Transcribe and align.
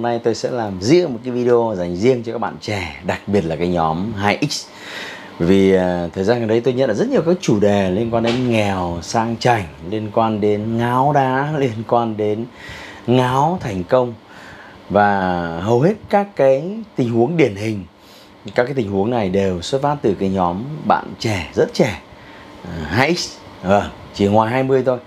hôm 0.00 0.04
nay 0.04 0.20
tôi 0.24 0.34
sẽ 0.34 0.50
làm 0.50 0.80
riêng 0.80 1.12
một 1.12 1.18
cái 1.24 1.32
video 1.32 1.74
dành 1.76 1.96
riêng 1.96 2.22
cho 2.22 2.32
các 2.32 2.38
bạn 2.38 2.56
trẻ 2.60 3.00
đặc 3.06 3.20
biệt 3.26 3.44
là 3.44 3.56
cái 3.56 3.68
nhóm 3.68 4.12
2X 4.22 4.66
vì 5.38 5.76
uh, 5.76 5.80
thời 6.14 6.24
gian 6.24 6.38
gần 6.38 6.48
đấy 6.48 6.60
tôi 6.60 6.74
nhận 6.74 6.88
được 6.88 6.94
rất 6.94 7.08
nhiều 7.08 7.22
các 7.26 7.36
chủ 7.40 7.60
đề 7.60 7.90
liên 7.90 8.14
quan 8.14 8.22
đến 8.22 8.50
nghèo 8.50 8.98
sang 9.02 9.36
chảnh 9.36 9.64
liên 9.90 10.10
quan 10.12 10.40
đến 10.40 10.78
ngáo 10.78 11.12
đá 11.12 11.52
liên 11.58 11.72
quan 11.88 12.16
đến 12.16 12.46
ngáo 13.06 13.58
thành 13.60 13.84
công. 13.84 14.14
Và 14.90 15.46
hầu 15.62 15.80
hết 15.80 15.94
các 16.08 16.36
cái 16.36 16.62
tình 16.96 17.10
huống 17.10 17.36
điển 17.36 17.54
hình 17.56 17.84
các 18.54 18.64
cái 18.64 18.74
tình 18.74 18.90
huống 18.90 19.10
này 19.10 19.28
đều 19.28 19.62
xuất 19.62 19.82
phát 19.82 19.96
từ 20.02 20.14
cái 20.14 20.28
nhóm 20.28 20.62
bạn 20.84 21.04
trẻ 21.18 21.50
rất 21.54 21.74
trẻ. 21.74 22.00
À, 22.64 22.96
2X 22.96 23.36
uh, 23.60 23.66
vâng, 23.66 23.90
chỉ 24.14 24.26
ngoài 24.26 24.50
20 24.50 24.82
thôi. 24.86 24.98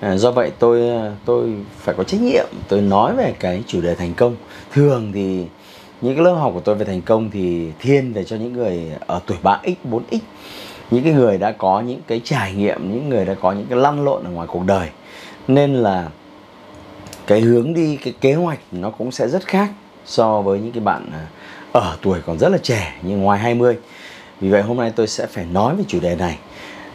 À, 0.00 0.16
do 0.16 0.30
vậy 0.30 0.50
tôi 0.58 0.88
à, 0.88 1.12
tôi 1.24 1.54
phải 1.78 1.94
có 1.94 2.04
trách 2.04 2.20
nhiệm 2.20 2.46
tôi 2.68 2.80
nói 2.80 3.16
về 3.16 3.34
cái 3.40 3.62
chủ 3.66 3.80
đề 3.80 3.94
thành 3.94 4.14
công. 4.14 4.36
Thường 4.72 5.12
thì 5.14 5.46
những 6.00 6.14
cái 6.14 6.24
lớp 6.24 6.34
học 6.34 6.50
của 6.54 6.60
tôi 6.60 6.74
về 6.74 6.84
thành 6.84 7.02
công 7.02 7.30
thì 7.30 7.72
thiên 7.78 8.12
về 8.12 8.24
cho 8.24 8.36
những 8.36 8.52
người 8.52 8.92
ở 9.06 9.20
tuổi 9.26 9.36
3x 9.42 9.74
4x 9.90 10.18
những 10.90 11.04
cái 11.04 11.12
người 11.12 11.38
đã 11.38 11.52
có 11.52 11.80
những 11.80 12.00
cái 12.06 12.20
trải 12.24 12.52
nghiệm, 12.52 12.92
những 12.92 13.08
người 13.08 13.24
đã 13.24 13.34
có 13.34 13.52
những 13.52 13.66
cái 13.66 13.78
lăn 13.78 14.04
lộn 14.04 14.24
ở 14.24 14.30
ngoài 14.30 14.48
cuộc 14.50 14.64
đời. 14.66 14.88
Nên 15.48 15.74
là 15.74 16.08
cái 17.26 17.40
hướng 17.40 17.74
đi, 17.74 17.96
cái 17.96 18.14
kế 18.20 18.34
hoạch 18.34 18.58
nó 18.72 18.90
cũng 18.90 19.12
sẽ 19.12 19.28
rất 19.28 19.46
khác 19.46 19.70
so 20.06 20.40
với 20.40 20.60
những 20.60 20.72
cái 20.72 20.80
bạn 20.80 21.10
à, 21.12 21.26
ở 21.72 21.96
tuổi 22.02 22.18
còn 22.26 22.38
rất 22.38 22.48
là 22.48 22.58
trẻ 22.58 22.94
như 23.02 23.16
ngoài 23.16 23.38
20 23.38 23.76
vì 24.40 24.48
vậy 24.50 24.62
hôm 24.62 24.76
nay 24.76 24.92
tôi 24.96 25.06
sẽ 25.06 25.26
phải 25.26 25.44
nói 25.44 25.76
về 25.76 25.84
chủ 25.88 26.00
đề 26.00 26.16
này. 26.16 26.38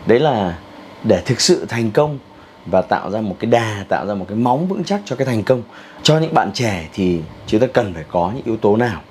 Đấy 0.05 0.19
là 0.19 0.57
để 1.03 1.21
thực 1.25 1.41
sự 1.41 1.65
thành 1.69 1.91
công 1.91 2.19
và 2.65 2.81
tạo 2.81 3.11
ra 3.11 3.21
một 3.21 3.35
cái 3.39 3.51
đà 3.51 3.85
tạo 3.89 4.07
ra 4.07 4.13
một 4.13 4.25
cái 4.29 4.37
móng 4.37 4.67
vững 4.67 4.83
chắc 4.83 5.01
cho 5.05 5.15
cái 5.15 5.25
thành 5.25 5.43
công. 5.43 5.63
Cho 6.03 6.19
những 6.19 6.33
bạn 6.33 6.51
trẻ 6.53 6.87
thì 6.93 7.21
chúng 7.47 7.61
ta 7.61 7.67
cần 7.67 7.93
phải 7.93 8.03
có 8.11 8.31
những 8.35 8.45
yếu 8.45 8.57
tố 8.57 8.77
nào? 8.77 9.01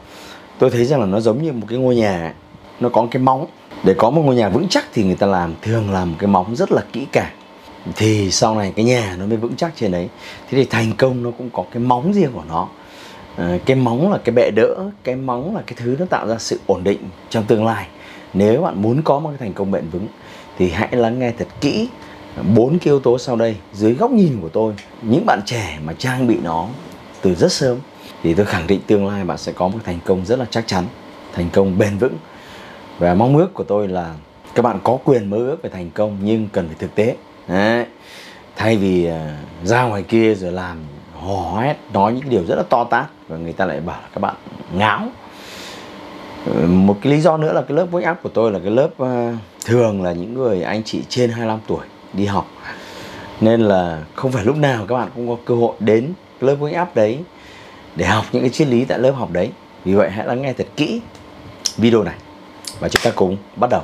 Tôi 0.59 0.71
thấy 0.71 0.85
rằng 0.85 1.01
là 1.01 1.07
nó 1.07 1.21
giống 1.21 1.43
như 1.43 1.53
một 1.53 1.67
cái 1.69 1.79
ngôi 1.79 1.97
nhà 1.97 2.35
nó 2.81 2.89
có 2.89 3.07
cái 3.11 3.23
móng. 3.23 3.47
Để 3.85 3.95
có 3.99 4.11
một 4.11 4.23
ngôi 4.25 4.35
nhà 4.35 4.49
vững 4.49 4.69
chắc 4.69 4.85
thì 4.93 5.05
người 5.05 5.17
ta 5.17 5.27
làm 5.27 5.55
thường 5.63 5.91
làm 5.91 6.11
một 6.11 6.17
cái 6.19 6.29
móng 6.29 6.57
rất 6.57 6.73
là 6.73 6.83
kỹ 6.93 7.07
càng. 7.13 7.33
Thì 7.97 8.31
sau 8.31 8.55
này 8.55 8.73
cái 8.77 8.85
nhà 8.85 9.17
nó 9.19 9.27
mới 9.27 9.37
vững 9.37 9.57
chắc 9.57 9.73
trên 9.77 9.93
đấy. 9.93 10.09
Thế 10.51 10.59
thì 10.59 10.65
thành 10.65 10.93
công 10.99 11.23
nó 11.23 11.31
cũng 11.39 11.51
có 11.51 11.65
cái 11.73 11.83
móng 11.83 12.13
riêng 12.13 12.31
của 12.33 12.45
nó. 12.49 12.69
À, 13.37 13.59
cái 13.67 13.77
móng 13.77 14.13
là 14.13 14.19
cái 14.25 14.35
bệ 14.35 14.51
đỡ 14.57 14.75
cái 15.05 15.17
móng 15.17 15.57
là 15.57 15.63
cái 15.67 15.75
thứ 15.77 15.97
nó 15.99 16.07
tạo 16.11 16.29
ra 16.29 16.39
sự 16.39 16.61
ổn 16.67 16.85
định 16.85 16.99
trong 17.31 17.45
tương 17.45 17.65
lai. 17.65 17.87
Nếu 18.35 18.63
bạn 18.63 18.83
muốn 18.83 19.03
có 19.03 19.19
một 19.19 19.29
cái 19.29 19.39
thành 19.39 19.53
công 19.53 19.71
bền 19.71 19.89
vững 19.93 20.07
thì 20.59 20.71
hãy 20.71 20.89
lắng 20.93 21.19
nghe 21.19 21.33
thật 21.39 21.47
kỹ 21.61 21.89
bốn 22.55 22.71
cái 22.71 22.85
yếu 22.85 23.01
tố 23.01 23.19
sau 23.19 23.37
đây 23.37 23.57
dưới 23.73 23.95
góc 23.95 24.11
nhìn 24.11 24.39
của 24.43 24.49
tôi 24.49 24.75
những 25.03 25.27
bạn 25.27 25.41
trẻ 25.47 25.79
mà 25.85 25.93
trang 25.99 26.27
bị 26.27 26.37
nó 26.43 26.69
từ 27.23 27.35
rất 27.35 27.53
sớm 27.53 27.79
thì 28.23 28.35
tôi 28.35 28.47
khẳng 28.47 28.67
định 28.67 28.81
tương 28.87 29.07
lai 29.07 29.25
bạn 29.25 29.39
sẽ 29.39 29.53
có 29.53 29.69
một 29.69 29.79
thành 29.85 29.99
công 30.05 30.27
rất 30.27 30.39
là 30.39 30.47
chắc 30.51 30.67
chắn 30.67 30.85
thành 31.33 31.51
công 31.53 31.79
bền 31.79 31.99
vững. 31.99 32.17
Và 32.99 33.15
mong 33.15 33.37
ước 33.37 33.55
của 33.55 33.65
tôi 33.65 33.89
là 33.89 34.15
các 34.55 34.63
bạn 34.63 34.79
có 34.85 34.99
quyền 35.05 35.31
mơ 35.31 35.37
ước 35.37 35.63
về 35.63 35.71
thành 35.71 35.91
công 35.91 36.19
nhưng 36.23 36.49
cần 36.53 36.67
phải 36.67 36.77
thực 36.79 36.95
tế. 36.95 37.17
Đấy. 37.49 37.87
thay 38.57 38.77
vì 38.77 39.05
à, 39.07 39.39
ra 39.65 39.83
ngoài 39.83 40.03
kia 40.03 40.35
rồi 40.35 40.53
làm 40.53 40.77
hò 41.21 41.61
hét 41.61 41.77
nói 41.93 42.13
những 42.13 42.29
điều 42.29 42.45
rất 42.49 42.55
là 42.57 42.63
to 42.71 42.85
tát 42.85 43.07
và 43.29 43.37
người 43.37 43.53
ta 43.53 43.65
lại 43.65 43.81
bảo 43.81 44.01
là 44.03 44.09
các 44.15 44.21
bạn 44.21 44.35
ngáo. 44.75 45.03
Ừ, 46.47 46.67
một 46.67 46.99
cái 47.03 47.13
lý 47.13 47.21
do 47.21 47.37
nữa 47.37 47.53
là 47.53 47.63
cái 47.63 47.77
lớp 47.77 47.87
wake 47.91 48.13
up 48.13 48.17
của 48.23 48.29
tôi 48.29 48.53
là 48.53 48.59
cái 48.59 48.71
lớp 48.71 48.89
uh, 49.03 49.09
thường 49.65 50.03
là 50.03 50.13
những 50.13 50.35
người 50.35 50.63
anh 50.63 50.83
chị 50.85 51.03
trên 51.09 51.31
25 51.31 51.59
tuổi 51.67 51.87
đi 52.13 52.27
học. 52.27 52.51
Nên 53.41 53.61
là 53.61 54.05
không 54.15 54.33
phải 54.33 54.45
lúc 54.45 54.57
nào 54.57 54.87
các 54.89 54.95
bạn 54.95 55.09
cũng 55.15 55.29
có 55.29 55.37
cơ 55.45 55.55
hội 55.55 55.75
đến 55.79 56.13
lớp 56.41 56.57
wake 56.61 56.83
up 56.83 56.95
đấy 56.95 57.19
để 57.97 58.07
học 58.07 58.25
những 58.33 58.43
cái 58.43 58.51
triết 58.51 58.69
lý 58.69 58.85
tại 58.85 58.99
lớp 58.99 59.13
học 59.13 59.31
đấy. 59.31 59.51
Vì 59.85 59.95
vậy 59.95 60.11
hãy 60.11 60.27
lắng 60.27 60.43
nghe 60.43 60.53
thật 60.53 60.67
kỹ 60.77 61.01
video 61.77 62.03
này 62.03 62.15
và 62.81 62.89
chúng 62.89 63.03
ta 63.05 63.11
cùng 63.17 63.37
bắt 63.57 63.71
đầu. 63.71 63.83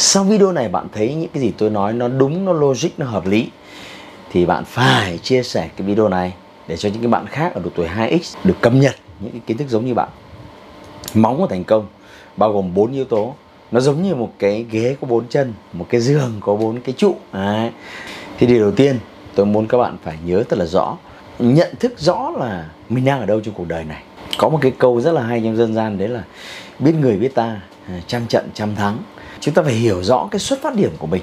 Sau 0.00 0.24
video 0.24 0.52
này 0.52 0.68
bạn 0.68 0.86
thấy 0.92 1.14
những 1.14 1.30
cái 1.34 1.42
gì 1.42 1.52
tôi 1.58 1.70
nói 1.70 1.92
nó 1.92 2.08
đúng, 2.08 2.44
nó 2.44 2.52
logic, 2.52 2.88
nó 2.98 3.06
hợp 3.06 3.26
lý 3.26 3.50
thì 4.30 4.46
bạn 4.46 4.64
phải 4.64 5.18
chia 5.18 5.42
sẻ 5.42 5.68
cái 5.76 5.86
video 5.86 6.08
này 6.08 6.34
để 6.68 6.76
cho 6.76 6.88
những 6.88 7.02
cái 7.02 7.08
bạn 7.08 7.26
khác 7.26 7.54
ở 7.54 7.60
độ 7.64 7.70
tuổi 7.74 7.88
2x 7.96 8.36
được 8.44 8.54
cập 8.60 8.72
nhật 8.72 8.94
những 9.20 9.32
cái 9.32 9.40
kiến 9.46 9.56
thức 9.56 9.68
giống 9.68 9.86
như 9.86 9.94
bạn 9.94 10.08
móng 11.14 11.38
của 11.38 11.46
thành 11.46 11.64
công, 11.64 11.86
bao 12.36 12.52
gồm 12.52 12.74
bốn 12.74 12.92
yếu 12.92 13.04
tố. 13.04 13.34
Nó 13.70 13.80
giống 13.80 14.02
như 14.02 14.14
một 14.14 14.32
cái 14.38 14.66
ghế 14.70 14.96
có 15.00 15.06
bốn 15.06 15.28
chân, 15.28 15.54
một 15.72 15.86
cái 15.88 16.00
giường 16.00 16.32
có 16.40 16.56
bốn 16.56 16.80
cái 16.80 16.94
trụ. 16.98 17.16
Đấy. 17.32 17.70
thì 18.38 18.46
điều 18.46 18.60
đầu 18.60 18.72
tiên 18.72 18.98
tôi 19.34 19.46
muốn 19.46 19.66
các 19.66 19.78
bạn 19.78 19.96
phải 20.04 20.18
nhớ 20.24 20.42
thật 20.48 20.58
là 20.58 20.66
rõ, 20.66 20.96
nhận 21.38 21.74
thức 21.80 21.92
rõ 21.98 22.30
là 22.38 22.70
mình 22.88 23.04
đang 23.04 23.20
ở 23.20 23.26
đâu 23.26 23.40
trong 23.40 23.54
cuộc 23.54 23.68
đời 23.68 23.84
này. 23.84 24.02
Có 24.38 24.48
một 24.48 24.58
cái 24.62 24.72
câu 24.78 25.00
rất 25.00 25.12
là 25.12 25.22
hay 25.22 25.40
trong 25.44 25.56
dân 25.56 25.74
gian 25.74 25.98
đấy 25.98 26.08
là, 26.08 26.24
biết 26.78 26.92
người 27.00 27.16
biết 27.16 27.34
ta 27.34 27.60
à, 27.88 28.00
trăm 28.06 28.26
trận 28.26 28.48
trăm 28.54 28.74
thắng. 28.74 28.98
Chúng 29.40 29.54
ta 29.54 29.62
phải 29.62 29.74
hiểu 29.74 30.02
rõ 30.02 30.28
cái 30.30 30.38
xuất 30.38 30.62
phát 30.62 30.74
điểm 30.74 30.90
của 30.98 31.06
mình. 31.06 31.22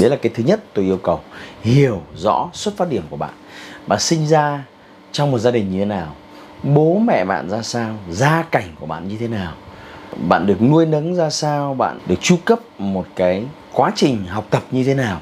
Đấy 0.00 0.10
là 0.10 0.16
cái 0.16 0.32
thứ 0.34 0.44
nhất 0.44 0.60
tôi 0.74 0.84
yêu 0.84 0.96
cầu, 0.96 1.20
hiểu 1.62 2.00
rõ 2.16 2.50
xuất 2.52 2.76
phát 2.76 2.90
điểm 2.90 3.02
của 3.10 3.16
bạn. 3.16 3.30
Bạn 3.86 4.00
sinh 4.00 4.26
ra 4.26 4.64
trong 5.12 5.30
một 5.30 5.38
gia 5.38 5.50
đình 5.50 5.72
như 5.72 5.78
thế 5.78 5.84
nào? 5.84 6.14
Bố 6.62 6.98
mẹ 6.98 7.24
bạn 7.24 7.50
ra 7.50 7.62
sao? 7.62 7.94
Gia 8.10 8.42
cảnh 8.42 8.68
của 8.80 8.86
bạn 8.86 9.08
như 9.08 9.16
thế 9.16 9.28
nào? 9.28 9.52
Bạn 10.28 10.46
được 10.46 10.62
nuôi 10.62 10.86
nấng 10.86 11.14
ra 11.14 11.30
sao? 11.30 11.74
Bạn 11.74 11.98
được 12.06 12.20
chu 12.20 12.36
cấp 12.44 12.58
một 12.78 13.06
cái 13.16 13.44
quá 13.72 13.92
trình 13.94 14.26
học 14.26 14.44
tập 14.50 14.62
như 14.70 14.84
thế 14.84 14.94
nào? 14.94 15.20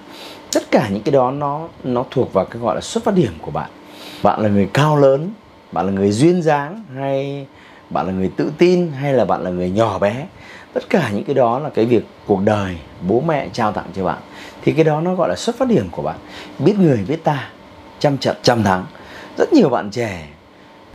Tất 0.52 0.70
cả 0.70 0.88
những 0.88 1.02
cái 1.02 1.12
đó 1.12 1.30
nó 1.30 1.68
nó 1.84 2.04
thuộc 2.10 2.32
vào 2.32 2.44
cái 2.44 2.62
gọi 2.62 2.74
là 2.74 2.80
xuất 2.80 3.04
phát 3.04 3.14
điểm 3.14 3.32
của 3.40 3.50
bạn. 3.50 3.70
Bạn 4.22 4.40
là 4.40 4.48
người 4.48 4.68
cao 4.72 4.96
lớn, 4.96 5.30
bạn 5.72 5.86
là 5.86 5.92
người 5.92 6.12
duyên 6.12 6.42
dáng 6.42 6.84
hay 6.96 7.46
bạn 7.90 8.06
là 8.06 8.12
người 8.12 8.30
tự 8.36 8.52
tin 8.58 8.92
hay 8.92 9.12
là 9.12 9.24
bạn 9.24 9.42
là 9.42 9.50
người 9.50 9.70
nhỏ 9.70 9.98
bé? 9.98 10.26
Tất 10.72 10.90
cả 10.90 11.10
những 11.14 11.24
cái 11.24 11.34
đó 11.34 11.58
là 11.58 11.70
cái 11.70 11.84
việc 11.84 12.06
cuộc 12.26 12.40
đời 12.44 12.76
bố 13.08 13.20
mẹ 13.20 13.48
trao 13.52 13.72
tặng 13.72 13.86
cho 13.96 14.04
bạn. 14.04 14.18
Thì 14.62 14.72
cái 14.72 14.84
đó 14.84 15.00
nó 15.00 15.14
gọi 15.14 15.28
là 15.28 15.34
xuất 15.36 15.58
phát 15.58 15.68
điểm 15.68 15.88
của 15.90 16.02
bạn. 16.02 16.16
Biết 16.58 16.78
người, 16.78 17.04
biết 17.08 17.24
ta 17.24 17.48
trăm 17.98 18.18
trận 18.18 18.36
trăm 18.42 18.62
thắng. 18.62 18.84
Rất 19.38 19.52
nhiều 19.52 19.68
bạn 19.68 19.90
trẻ 19.90 20.28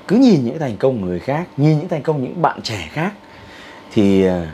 cứ 0.08 0.16
nhìn 0.16 0.46
những 0.46 0.60
thành 0.60 0.78
công 0.78 1.02
của 1.02 1.08
người 1.08 1.20
khác, 1.20 1.48
nhìn 1.58 1.80
những 1.80 1.90
thành 1.90 2.02
công 2.02 2.24
những 2.24 2.42
bạn 2.42 2.62
trẻ 2.62 2.90
khác, 2.92 3.12
thì 3.94 4.26
ờ, 4.26 4.46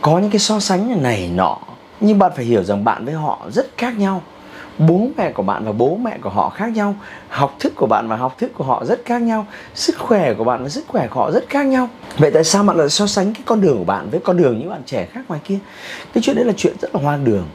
có 0.00 0.18
những 0.18 0.30
cái 0.30 0.38
so 0.38 0.60
sánh 0.60 1.02
này 1.02 1.30
nọ. 1.34 1.58
Nhưng 2.00 2.18
bạn 2.18 2.32
phải 2.36 2.44
hiểu 2.44 2.64
rằng 2.64 2.84
bạn 2.84 3.04
với 3.04 3.14
họ 3.14 3.46
rất 3.50 3.66
khác 3.76 3.98
nhau. 3.98 4.22
Bố 4.78 5.08
mẹ 5.16 5.32
của 5.32 5.42
bạn 5.42 5.64
và 5.64 5.72
bố 5.72 5.96
mẹ 5.96 6.18
của 6.20 6.30
họ 6.30 6.48
khác 6.50 6.72
nhau. 6.72 6.94
Học 7.28 7.56
thức 7.60 7.72
của 7.76 7.86
bạn 7.86 8.08
và 8.08 8.16
học 8.16 8.38
thức 8.38 8.50
của 8.54 8.64
họ 8.64 8.84
rất 8.84 9.00
khác 9.04 9.22
nhau. 9.22 9.46
Sức 9.74 9.98
khỏe 9.98 10.34
của 10.34 10.44
bạn 10.44 10.62
và 10.62 10.68
sức 10.68 10.84
khỏe 10.88 11.06
của 11.06 11.20
họ 11.20 11.30
rất 11.30 11.44
khác 11.48 11.66
nhau. 11.66 11.88
Vậy 12.18 12.30
tại 12.30 12.44
sao 12.44 12.62
bạn 12.62 12.76
lại 12.76 12.88
so 12.88 13.06
sánh 13.06 13.34
cái 13.34 13.42
con 13.44 13.60
đường 13.60 13.78
của 13.78 13.84
bạn 13.84 14.10
với 14.10 14.20
con 14.20 14.36
đường 14.36 14.58
những 14.58 14.70
bạn 14.70 14.82
trẻ 14.86 15.06
khác 15.12 15.20
ngoài 15.28 15.40
kia? 15.44 15.58
Cái 16.14 16.22
chuyện 16.22 16.36
đấy 16.36 16.44
là 16.44 16.52
chuyện 16.56 16.74
rất 16.80 16.94
là 16.94 17.00
hoang 17.02 17.24
đường. 17.24 17.48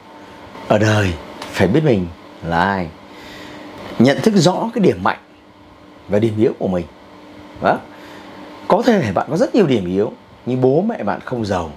Ở 0.68 0.78
đời, 0.78 1.14
phải 1.42 1.68
biết 1.68 1.84
mình 1.84 2.08
là 2.44 2.60
ai. 2.60 2.88
Nhận 4.00 4.22
thức 4.22 4.34
rõ 4.36 4.70
cái 4.74 4.82
điểm 4.82 5.04
mạnh 5.04 5.20
và 6.08 6.20
điểm 6.20 6.34
yếu 6.38 6.54
của 6.60 6.68
mình 6.68 6.86
đó. 7.62 7.78
có 8.68 8.82
thể 8.86 9.12
bạn 9.12 9.28
có 9.30 9.38
rất 9.38 9.56
nhiều 9.56 9.68
điểm 9.68 9.86
yếu, 9.86 10.12
nhưng 10.46 10.62
bố 10.62 10.82
mẹ 10.82 11.04
bạn 11.04 11.20
không 11.26 11.46
giàu. 11.46 11.72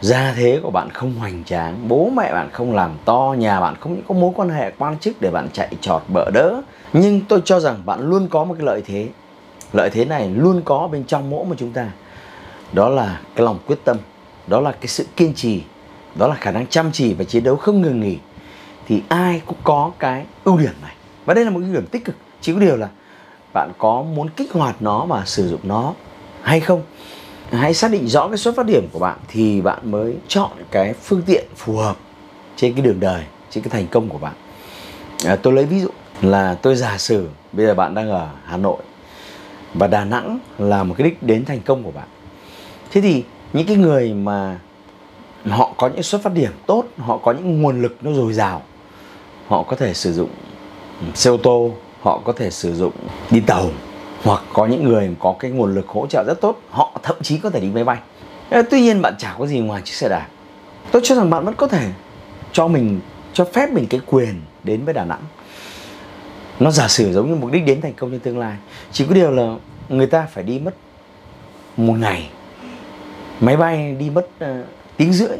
Gia 0.00 0.32
thế 0.36 0.60
của 0.62 0.70
bạn 0.70 0.90
không 0.90 1.14
hoành 1.14 1.44
tráng, 1.44 1.88
bố 1.88 2.10
mẹ 2.16 2.32
bạn 2.32 2.50
không 2.52 2.74
làm 2.74 2.90
to, 3.04 3.34
nhà 3.38 3.60
bạn 3.60 3.74
không 3.80 4.02
có 4.08 4.14
mối 4.14 4.32
quan 4.36 4.48
hệ 4.48 4.72
quan 4.78 4.98
chức 4.98 5.20
để 5.20 5.30
bạn 5.30 5.48
chạy 5.52 5.68
trọt 5.80 6.02
bỡ 6.08 6.30
đỡ. 6.30 6.62
Nhưng 6.92 7.20
tôi 7.20 7.42
cho 7.44 7.60
rằng 7.60 7.82
bạn 7.86 8.00
luôn 8.00 8.28
có 8.28 8.44
một 8.44 8.54
cái 8.58 8.66
lợi 8.66 8.82
thế. 8.86 9.08
Lợi 9.72 9.90
thế 9.90 10.04
này 10.04 10.30
luôn 10.30 10.62
có 10.64 10.88
bên 10.92 11.04
trong 11.04 11.30
mỗi 11.30 11.44
một 11.44 11.54
chúng 11.58 11.72
ta. 11.72 11.90
Đó 12.72 12.88
là 12.88 13.20
cái 13.34 13.44
lòng 13.44 13.58
quyết 13.66 13.84
tâm, 13.84 13.96
đó 14.46 14.60
là 14.60 14.72
cái 14.72 14.86
sự 14.86 15.04
kiên 15.16 15.34
trì, 15.34 15.62
đó 16.14 16.28
là 16.28 16.34
khả 16.34 16.50
năng 16.50 16.66
chăm 16.66 16.92
chỉ 16.92 17.14
và 17.14 17.24
chiến 17.24 17.44
đấu 17.44 17.56
không 17.56 17.82
ngừng 17.82 18.00
nghỉ. 18.00 18.18
Thì 18.88 19.02
ai 19.08 19.42
cũng 19.46 19.58
có 19.64 19.90
cái 19.98 20.24
ưu 20.44 20.58
điểm 20.58 20.74
này. 20.82 20.94
Và 21.24 21.34
đây 21.34 21.44
là 21.44 21.50
một 21.50 21.60
ưu 21.64 21.72
điểm 21.72 21.86
tích 21.86 22.04
cực. 22.04 22.14
Chỉ 22.40 22.52
có 22.54 22.60
điều 22.60 22.76
là 22.76 22.88
bạn 23.52 23.72
có 23.78 24.02
muốn 24.02 24.28
kích 24.28 24.52
hoạt 24.52 24.82
nó 24.82 25.04
và 25.04 25.22
sử 25.24 25.48
dụng 25.48 25.60
nó 25.62 25.94
hay 26.42 26.60
không? 26.60 26.82
Hãy 27.50 27.74
xác 27.74 27.90
định 27.90 28.08
rõ 28.08 28.28
cái 28.28 28.36
xuất 28.36 28.56
phát 28.56 28.66
điểm 28.66 28.88
của 28.92 28.98
bạn 28.98 29.18
thì 29.28 29.60
bạn 29.60 29.90
mới 29.90 30.14
chọn 30.28 30.50
cái 30.70 30.92
phương 30.92 31.22
tiện 31.26 31.44
phù 31.56 31.76
hợp 31.76 31.96
trên 32.56 32.74
cái 32.74 32.82
đường 32.82 33.00
đời 33.00 33.24
trên 33.50 33.64
cái 33.64 33.70
thành 33.70 33.86
công 33.86 34.08
của 34.08 34.18
bạn. 34.18 34.34
À, 35.24 35.36
tôi 35.36 35.52
lấy 35.52 35.64
ví 35.64 35.80
dụ 35.80 35.88
là 36.22 36.54
tôi 36.54 36.76
giả 36.76 36.98
sử 36.98 37.28
bây 37.52 37.66
giờ 37.66 37.74
bạn 37.74 37.94
đang 37.94 38.10
ở 38.10 38.28
hà 38.44 38.56
nội 38.56 38.82
và 39.74 39.86
đà 39.86 40.04
nẵng 40.04 40.38
là 40.58 40.84
một 40.84 40.94
cái 40.98 41.04
đích 41.04 41.22
đến 41.22 41.44
thành 41.44 41.60
công 41.60 41.82
của 41.82 41.90
bạn. 41.90 42.08
Thế 42.90 43.00
thì 43.00 43.24
những 43.52 43.66
cái 43.66 43.76
người 43.76 44.14
mà 44.14 44.58
họ 45.48 45.72
có 45.76 45.88
những 45.88 46.02
xuất 46.02 46.22
phát 46.22 46.32
điểm 46.32 46.52
tốt 46.66 46.84
họ 46.98 47.18
có 47.18 47.32
những 47.32 47.62
nguồn 47.62 47.82
lực 47.82 47.96
nó 48.02 48.12
dồi 48.12 48.32
dào 48.32 48.62
họ 49.46 49.62
có 49.62 49.76
thể 49.76 49.94
sử 49.94 50.12
dụng 50.12 50.30
xe 51.14 51.30
ô 51.30 51.36
tô 51.36 51.72
họ 52.06 52.20
có 52.24 52.32
thể 52.32 52.50
sử 52.50 52.74
dụng 52.74 52.92
đi 53.30 53.40
tàu 53.40 53.70
hoặc 54.22 54.42
có 54.52 54.66
những 54.66 54.84
người 54.84 55.10
có 55.18 55.34
cái 55.38 55.50
nguồn 55.50 55.74
lực 55.74 55.88
hỗ 55.88 56.06
trợ 56.06 56.24
rất 56.26 56.40
tốt 56.40 56.60
họ 56.70 57.00
thậm 57.02 57.16
chí 57.22 57.38
có 57.38 57.50
thể 57.50 57.60
đi 57.60 57.70
máy 57.74 57.84
bay. 57.84 57.98
Ờ, 58.50 58.62
tuy 58.70 58.80
nhiên 58.80 59.02
bạn 59.02 59.14
chả 59.18 59.34
có 59.38 59.46
gì 59.46 59.58
ngoài 59.58 59.82
chiếc 59.84 59.94
xe 59.94 60.08
đạp. 60.08 60.26
Tôi 60.90 61.02
cho 61.04 61.14
rằng 61.14 61.30
bạn 61.30 61.44
vẫn 61.44 61.54
có 61.54 61.68
thể 61.68 61.90
cho 62.52 62.68
mình 62.68 63.00
cho 63.32 63.44
phép 63.44 63.70
mình 63.72 63.86
cái 63.90 64.00
quyền 64.06 64.40
đến 64.64 64.84
với 64.84 64.94
Đà 64.94 65.04
Nẵng. 65.04 65.22
Nó 66.60 66.70
giả 66.70 66.88
sử 66.88 67.12
giống 67.12 67.28
như 67.30 67.34
mục 67.34 67.52
đích 67.52 67.66
đến 67.66 67.80
thành 67.80 67.94
công 67.94 68.10
trong 68.10 68.20
tương 68.20 68.38
lai. 68.38 68.56
Chỉ 68.92 69.04
có 69.08 69.14
điều 69.14 69.30
là 69.30 69.54
người 69.88 70.06
ta 70.06 70.26
phải 70.32 70.44
đi 70.44 70.58
mất 70.58 70.74
một 71.76 71.94
ngày. 71.98 72.30
Máy 73.40 73.56
bay 73.56 73.92
đi 73.98 74.10
mất 74.10 74.28
uh, 74.44 74.66
tiếng 74.96 75.12
rưỡi. 75.12 75.36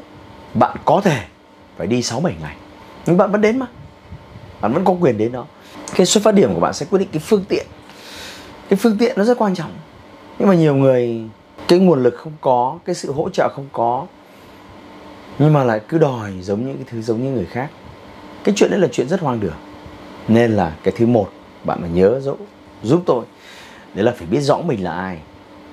Bạn 0.55 0.77
có 0.85 1.01
thể 1.05 1.25
phải 1.77 1.87
đi 1.87 2.03
6 2.03 2.21
7 2.21 2.35
ngày. 2.41 2.57
Nhưng 3.07 3.17
bạn 3.17 3.33
vẫn 3.33 3.41
đến 3.41 3.59
mà. 3.59 3.67
Bạn 4.61 4.73
vẫn 4.73 4.85
có 4.85 4.93
quyền 5.01 5.19
đến 5.19 5.33
đó 5.33 5.47
cái 5.95 6.07
xuất 6.07 6.25
phát 6.25 6.35
điểm 6.35 6.55
của 6.55 6.61
bạn 6.61 6.75
sẽ 6.75 6.87
quyết 6.91 6.99
định 6.99 7.09
cái 7.13 7.23
phương 7.27 7.45
tiện. 7.49 7.67
Cái 8.69 8.77
phương 8.77 8.99
tiện 8.99 9.13
nó 9.17 9.25
rất 9.25 9.39
quan 9.39 9.55
trọng. 9.55 9.71
Nhưng 10.39 10.49
mà 10.49 10.55
nhiều 10.55 10.75
người 10.75 11.21
cái 11.69 11.79
nguồn 11.79 12.03
lực 12.03 12.15
không 12.17 12.33
có 12.41 12.79
cái 12.85 12.95
sự 12.95 13.13
hỗ 13.13 13.29
trợ 13.31 13.49
không 13.55 13.69
có 13.73 14.07
nhưng 15.39 15.53
mà 15.53 15.65
lại 15.65 15.81
cứ 15.89 15.99
đòi 15.99 16.33
giống 16.43 16.67
những 16.67 16.77
cái 16.77 16.85
thứ 16.91 17.03
giống 17.03 17.25
như 17.25 17.31
người 17.31 17.47
khác. 17.47 17.71
Cái 18.45 18.55
chuyện 18.57 18.71
đấy 18.71 18.81
là 18.81 18.89
chuyện 18.93 19.09
rất 19.09 19.21
hoang 19.21 19.41
đường. 19.41 19.57
Nên 20.29 20.53
là 20.53 20.77
cái 20.83 20.95
thứ 20.97 21.07
một 21.07 21.31
bạn 21.65 21.81
phải 21.81 21.91
nhớ 21.91 22.21
giúp, 22.21 22.39
giúp 22.83 23.03
tôi. 23.07 23.25
Đấy 23.95 24.05
là 24.05 24.13
phải 24.17 24.27
biết 24.27 24.41
rõ 24.41 24.59
mình 24.59 24.85
là 24.85 24.93
ai 24.93 25.19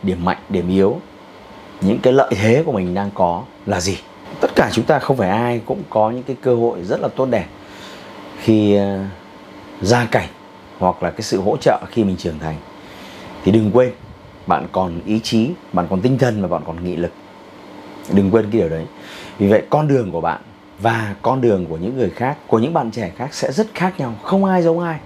điểm 0.03 0.25
mạnh 0.25 0.37
điểm 0.49 0.69
yếu 0.69 0.99
những 1.81 1.99
cái 1.99 2.13
lợi 2.13 2.33
thế 2.35 2.63
của 2.65 2.71
mình 2.71 2.93
đang 2.93 3.09
có 3.13 3.43
là 3.65 3.81
gì. 3.81 3.97
Tất 4.41 4.51
cả 4.55 4.69
chúng 4.71 4.85
ta 4.85 4.99
không 4.99 5.17
phải 5.17 5.29
ai 5.29 5.61
cũng 5.65 5.83
có 5.89 6.11
những 6.11 6.23
cái 6.23 6.35
cơ 6.41 6.55
hội 6.55 6.83
rất 6.83 6.99
là 7.01 7.07
tốt 7.07 7.25
đẹp. 7.25 7.45
Khi 8.41 8.77
uh, 8.77 8.81
gia 9.81 10.05
cảnh 10.05 10.27
hoặc 10.79 11.03
là 11.03 11.11
cái 11.11 11.21
sự 11.21 11.41
hỗ 11.41 11.57
trợ 11.57 11.81
khi 11.91 12.03
mình 12.03 12.17
trưởng 12.17 12.39
thành, 12.39 12.55
thì 13.43 13.51
đừng 13.51 13.71
quên 13.73 13.91
bạn 14.47 14.67
còn 14.71 14.99
ý 15.05 15.19
chí, 15.19 15.49
bạn 15.73 15.87
còn 15.89 16.01
tinh 16.01 16.17
thần 16.17 16.41
và 16.41 16.47
bạn 16.47 16.61
còn 16.65 16.83
nghị 16.83 16.95
lực. 16.95 17.11
Đừng 18.13 18.31
quên 18.31 18.43
cái 18.51 18.61
điều 18.61 18.69
đấy. 18.69 18.85
Vì 19.37 19.47
vậy, 19.47 19.63
con 19.69 19.87
đường 19.87 20.11
của 20.11 20.21
bạn 20.21 20.41
và 20.79 21.15
con 21.21 21.41
đường 21.41 21.65
của 21.65 21.77
những 21.77 21.97
người 21.97 22.09
khác, 22.09 22.37
của 22.47 22.59
những 22.59 22.73
bạn 22.73 22.91
trẻ 22.91 23.11
khác 23.17 23.33
sẽ 23.33 23.51
rất 23.51 23.67
khác 23.73 23.93
nhau. 23.97 24.13
Không 24.23 24.45
ai 24.45 24.63
giống 24.63 24.79
ai. 24.79 24.99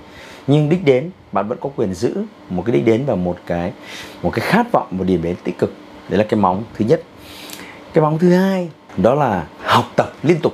Nhưng 0.47 0.69
đích 0.69 0.85
đến, 0.85 1.09
bạn 1.31 1.47
vẫn 1.47 1.57
có 1.61 1.69
quyền 1.75 1.93
giữ 1.93 2.23
một 2.49 2.63
cái 2.65 2.75
đích 2.75 2.85
đến 2.85 3.05
và 3.05 3.15
một 3.15 3.37
cái 3.45 3.71
một 4.23 4.29
cái 4.33 4.45
khát 4.45 4.71
vọng, 4.71 4.87
một 4.91 5.03
điểm 5.03 5.21
đến 5.21 5.35
tích 5.43 5.57
cực. 5.57 5.73
Đấy 6.09 6.17
là 6.17 6.25
cái 6.29 6.39
móng 6.39 6.63
thứ 6.77 6.85
nhất. 6.85 7.03
Cái 7.93 8.01
móng 8.01 8.19
thứ 8.19 8.33
hai, 8.33 8.69
đó 8.97 9.13
là 9.13 9.47
học 9.63 9.85
tập 9.95 10.13
liên 10.23 10.39
tục. 10.39 10.53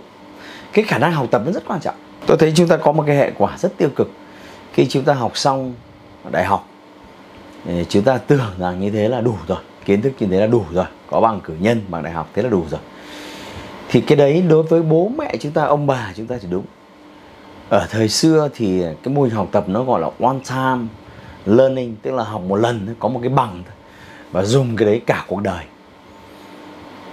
Cái 0.73 0.85
khả 0.85 0.97
năng 0.97 1.11
học 1.11 1.27
tập 1.31 1.41
nó 1.45 1.51
rất 1.51 1.63
quan 1.67 1.79
trọng 1.81 1.95
tôi 2.27 2.37
thấy 2.37 2.53
chúng 2.55 2.67
ta 2.67 2.77
có 2.77 2.91
một 2.91 3.03
cái 3.07 3.15
hệ 3.15 3.31
quả 3.37 3.57
rất 3.57 3.77
tiêu 3.77 3.89
cực. 3.95 4.11
Khi 4.73 4.87
chúng 4.87 5.03
ta 5.03 5.13
học 5.13 5.37
xong 5.37 5.73
đại 6.31 6.45
học 6.45 6.67
chúng 7.89 8.03
ta 8.03 8.17
tưởng 8.17 8.51
rằng 8.59 8.79
như 8.79 8.89
thế 8.89 9.09
là 9.09 9.21
đủ 9.21 9.35
rồi, 9.47 9.57
kiến 9.85 10.01
thức 10.01 10.13
như 10.19 10.27
thế 10.27 10.39
là 10.39 10.47
đủ 10.47 10.65
rồi, 10.71 10.85
có 11.09 11.21
bằng 11.21 11.41
cử 11.41 11.53
nhân 11.59 11.81
bằng 11.89 12.03
đại 12.03 12.13
học 12.13 12.29
thế 12.33 12.41
là 12.41 12.49
đủ 12.49 12.65
rồi. 12.69 12.79
Thì 13.89 14.01
cái 14.01 14.15
đấy 14.15 14.43
đối 14.49 14.63
với 14.63 14.81
bố 14.81 15.11
mẹ 15.17 15.37
chúng 15.39 15.51
ta, 15.51 15.63
ông 15.63 15.87
bà 15.87 16.13
chúng 16.15 16.27
ta 16.27 16.35
thì 16.41 16.47
đúng. 16.51 16.65
Ở 17.69 17.87
thời 17.89 18.09
xưa 18.09 18.49
thì 18.55 18.83
cái 19.03 19.13
mô 19.13 19.21
hình 19.23 19.33
học 19.33 19.47
tập 19.51 19.63
nó 19.67 19.83
gọi 19.83 20.01
là 20.01 20.09
one 20.19 20.37
time 20.49 20.87
learning, 21.45 21.95
tức 22.01 22.11
là 22.11 22.23
học 22.23 22.41
một 22.41 22.55
lần, 22.55 22.95
có 22.99 23.09
một 23.09 23.19
cái 23.23 23.29
bằng 23.29 23.63
và 24.31 24.43
dùng 24.43 24.75
cái 24.75 24.85
đấy 24.85 25.01
cả 25.05 25.25
cuộc 25.27 25.41
đời 25.41 25.63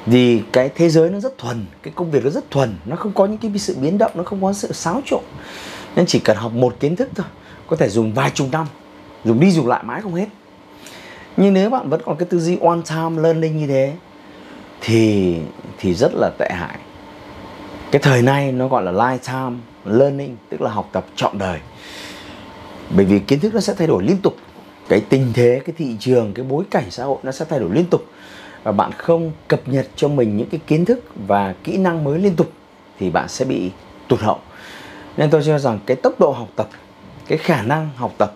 vì 0.07 0.43
cái 0.53 0.71
thế 0.75 0.89
giới 0.89 1.11
nó 1.11 1.21
rất 1.21 1.39
thuần, 1.39 1.67
cái 1.83 1.93
công 1.97 2.11
việc 2.11 2.25
nó 2.25 2.31
rất 2.31 2.51
thuần, 2.51 2.75
nó 2.87 2.97
không 2.97 3.13
có 3.13 3.27
những 3.27 3.39
cái 3.39 3.59
sự 3.59 3.77
biến 3.81 3.99
động, 3.99 4.13
nó 4.15 4.23
không 4.23 4.43
có 4.43 4.53
sự 4.53 4.73
xáo 4.73 5.03
trộn. 5.07 5.23
Nên 5.97 6.07
chỉ 6.07 6.19
cần 6.19 6.37
học 6.37 6.53
một 6.53 6.77
kiến 6.81 6.97
thức 6.97 7.09
thôi, 7.15 7.27
có 7.67 7.77
thể 7.77 7.89
dùng 7.89 8.15
vài 8.15 8.31
chục 8.35 8.49
năm, 8.53 8.67
dùng 9.25 9.41
đi 9.41 9.51
dùng 9.51 9.67
lại 9.69 9.83
mãi 9.85 10.01
không 10.01 10.15
hết. 10.15 10.27
Nhưng 11.37 11.55
nếu 11.55 11.71
bạn 11.71 11.89
vẫn 11.89 12.01
còn 12.05 12.17
cái 12.17 12.27
tư 12.31 12.41
duy 12.41 12.59
one 12.61 12.79
time 12.89 13.23
learning 13.23 13.59
như 13.59 13.67
thế, 13.67 13.93
thì 14.81 15.37
thì 15.79 15.95
rất 15.95 16.13
là 16.15 16.31
tệ 16.39 16.49
hại. 16.53 16.79
Cái 17.91 18.03
thời 18.03 18.23
nay 18.23 18.53
nó 18.53 18.69
gọi 18.69 18.83
là 18.83 18.93
lifetime 18.93 19.57
learning, 19.85 20.37
tức 20.49 20.61
là 20.61 20.71
học 20.71 20.89
tập 20.93 21.07
trọn 21.17 21.39
đời. 21.39 21.61
Bởi 22.91 23.05
vì 23.05 23.19
kiến 23.19 23.41
thức 23.41 23.55
nó 23.55 23.61
sẽ 23.61 23.75
thay 23.75 23.87
đổi 23.87 24.03
liên 24.03 24.17
tục, 24.17 24.37
cái 24.89 25.01
tình 25.01 25.33
thế, 25.35 25.61
cái 25.67 25.75
thị 25.79 25.97
trường, 26.01 26.35
cái 26.35 26.45
bối 26.45 26.65
cảnh 26.71 26.91
xã 26.91 27.05
hội 27.05 27.19
nó 27.23 27.33
sẽ 27.33 27.45
thay 27.45 27.59
đổi 27.59 27.71
liên 27.73 27.85
tục 27.85 28.05
và 28.63 28.73
bạn 28.73 28.93
không 28.93 29.33
cập 29.49 29.69
nhật 29.69 29.89
cho 29.97 30.09
mình 30.09 30.37
những 30.37 30.49
cái 30.51 30.61
kiến 30.67 30.85
thức 30.85 31.05
và 31.27 31.55
kỹ 31.65 31.77
năng 31.77 32.05
mới 32.05 32.19
liên 32.19 32.37
tục 32.37 32.53
thì 32.99 33.11
bạn 33.11 33.29
sẽ 33.29 33.45
bị 33.45 33.71
tụt 34.09 34.21
hậu. 34.21 34.39
Nên 35.17 35.31
tôi 35.31 35.43
cho 35.47 35.59
rằng 35.59 35.79
cái 35.87 35.97
tốc 35.97 36.21
độ 36.21 36.31
học 36.31 36.49
tập, 36.57 36.69
cái 37.27 37.39
khả 37.39 37.63
năng 37.63 37.91
học 37.97 38.13
tập, 38.19 38.35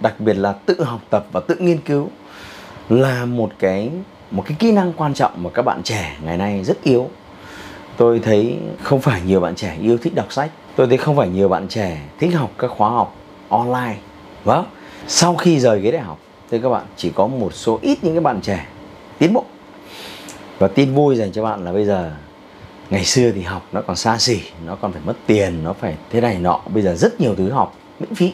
đặc 0.00 0.20
biệt 0.20 0.34
là 0.34 0.52
tự 0.52 0.84
học 0.84 1.00
tập 1.10 1.26
và 1.32 1.40
tự 1.40 1.54
nghiên 1.58 1.80
cứu 1.80 2.08
là 2.88 3.24
một 3.24 3.50
cái 3.58 3.90
một 4.30 4.42
cái 4.46 4.56
kỹ 4.58 4.72
năng 4.72 4.92
quan 4.92 5.14
trọng 5.14 5.42
mà 5.42 5.50
các 5.50 5.62
bạn 5.62 5.82
trẻ 5.82 6.16
ngày 6.24 6.36
nay 6.36 6.64
rất 6.64 6.82
yếu. 6.82 7.10
Tôi 7.96 8.18
thấy 8.18 8.58
không 8.82 9.00
phải 9.00 9.20
nhiều 9.26 9.40
bạn 9.40 9.54
trẻ 9.54 9.76
yêu 9.80 9.98
thích 9.98 10.14
đọc 10.14 10.32
sách. 10.32 10.50
Tôi 10.76 10.86
thấy 10.86 10.96
không 10.96 11.16
phải 11.16 11.28
nhiều 11.28 11.48
bạn 11.48 11.68
trẻ 11.68 12.00
thích 12.18 12.34
học 12.34 12.50
các 12.58 12.70
khóa 12.70 12.90
học 12.90 13.16
online. 13.48 13.96
Vâng 14.44 14.64
sau 15.08 15.36
khi 15.36 15.60
rời 15.60 15.80
ghế 15.80 15.90
đại 15.90 16.02
học 16.02 16.18
thì 16.50 16.60
các 16.60 16.68
bạn, 16.68 16.84
chỉ 16.96 17.10
có 17.10 17.26
một 17.26 17.54
số 17.54 17.78
ít 17.82 18.04
những 18.04 18.14
cái 18.14 18.20
bạn 18.20 18.40
trẻ 18.40 18.66
tiến 19.18 19.32
bộ 19.32 19.44
và 20.58 20.68
tin 20.68 20.94
vui 20.94 21.16
dành 21.16 21.32
cho 21.32 21.42
bạn 21.42 21.64
là 21.64 21.72
bây 21.72 21.84
giờ, 21.84 22.12
ngày 22.90 23.04
xưa 23.04 23.30
thì 23.30 23.42
học 23.42 23.62
nó 23.72 23.82
còn 23.86 23.96
xa 23.96 24.18
xỉ, 24.18 24.40
nó 24.66 24.76
còn 24.80 24.92
phải 24.92 25.02
mất 25.04 25.14
tiền, 25.26 25.64
nó 25.64 25.72
phải 25.72 25.96
thế 26.10 26.20
này 26.20 26.38
nọ. 26.38 26.60
Bây 26.74 26.82
giờ 26.82 26.94
rất 26.94 27.20
nhiều 27.20 27.34
thứ 27.34 27.50
học, 27.50 27.76
miễn 28.00 28.14
phí. 28.14 28.32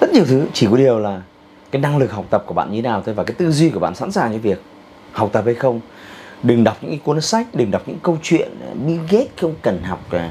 Rất 0.00 0.10
nhiều 0.12 0.24
thứ, 0.24 0.46
chỉ 0.52 0.66
có 0.70 0.76
điều 0.76 0.98
là 0.98 1.22
cái 1.70 1.82
năng 1.82 1.98
lực 1.98 2.12
học 2.12 2.24
tập 2.30 2.44
của 2.46 2.54
bạn 2.54 2.70
như 2.72 2.76
thế 2.76 2.82
nào 2.82 3.02
thôi 3.06 3.14
và 3.14 3.24
cái 3.24 3.34
tư 3.34 3.52
duy 3.52 3.70
của 3.70 3.80
bạn 3.80 3.94
sẵn 3.94 4.12
sàng 4.12 4.32
cho 4.32 4.38
việc 4.38 4.62
học 5.12 5.30
tập 5.32 5.42
hay 5.44 5.54
không. 5.54 5.80
Đừng 6.42 6.64
đọc 6.64 6.76
những 6.80 6.90
cái 6.90 7.00
cuốn 7.04 7.20
sách, 7.20 7.46
đừng 7.54 7.70
đọc 7.70 7.82
những 7.86 7.98
câu 8.02 8.18
chuyện 8.22 8.50
à, 8.60 8.74
Bill 8.86 9.00
Gates 9.10 9.28
không 9.40 9.54
cần 9.62 9.82
học 9.82 10.00
à, 10.10 10.30